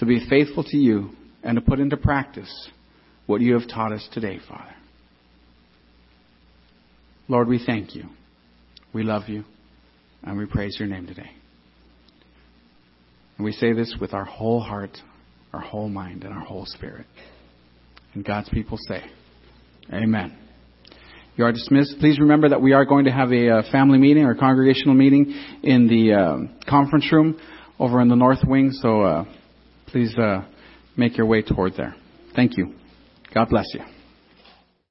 to 0.00 0.06
be 0.06 0.26
faithful 0.28 0.64
to 0.64 0.76
you 0.78 1.10
and 1.42 1.56
to 1.56 1.60
put 1.60 1.78
into 1.78 1.96
practice 1.96 2.68
what 3.26 3.42
you 3.42 3.52
have 3.52 3.68
taught 3.68 3.92
us 3.92 4.08
today, 4.12 4.38
Father. 4.48 4.74
Lord, 7.28 7.46
we 7.46 7.62
thank 7.64 7.94
you. 7.94 8.04
We 8.92 9.02
love 9.02 9.28
you. 9.28 9.44
And 10.22 10.38
we 10.38 10.46
praise 10.46 10.76
your 10.78 10.88
name 10.88 11.06
today. 11.06 11.30
And 13.36 13.44
we 13.44 13.52
say 13.52 13.72
this 13.72 13.94
with 14.00 14.14
our 14.14 14.24
whole 14.24 14.60
heart, 14.60 14.96
our 15.52 15.60
whole 15.60 15.88
mind, 15.88 16.24
and 16.24 16.32
our 16.32 16.44
whole 16.44 16.66
spirit. 16.66 17.06
And 18.14 18.24
God's 18.24 18.48
people 18.48 18.78
say, 18.88 19.02
Amen. 19.92 20.36
You 21.36 21.44
are 21.44 21.52
dismissed. 21.52 21.96
Please 22.00 22.18
remember 22.18 22.48
that 22.48 22.60
we 22.60 22.72
are 22.72 22.84
going 22.84 23.04
to 23.04 23.12
have 23.12 23.32
a 23.32 23.50
uh, 23.50 23.62
family 23.70 23.98
meeting 23.98 24.24
or 24.24 24.34
congregational 24.34 24.94
meeting 24.94 25.32
in 25.62 25.88
the 25.88 26.14
uh, 26.14 26.68
conference 26.68 27.10
room 27.12 27.38
over 27.78 28.00
in 28.00 28.08
the 28.08 28.16
north 28.16 28.40
wing. 28.46 28.72
So 28.72 29.02
uh, 29.02 29.24
please 29.90 30.16
uh, 30.18 30.42
make 30.96 31.16
your 31.16 31.26
way 31.26 31.42
toward 31.42 31.74
there. 31.76 31.94
Thank 32.34 32.56
you. 32.56 32.74
God 33.34 33.48
bless 33.48 33.66
you. 33.74 33.99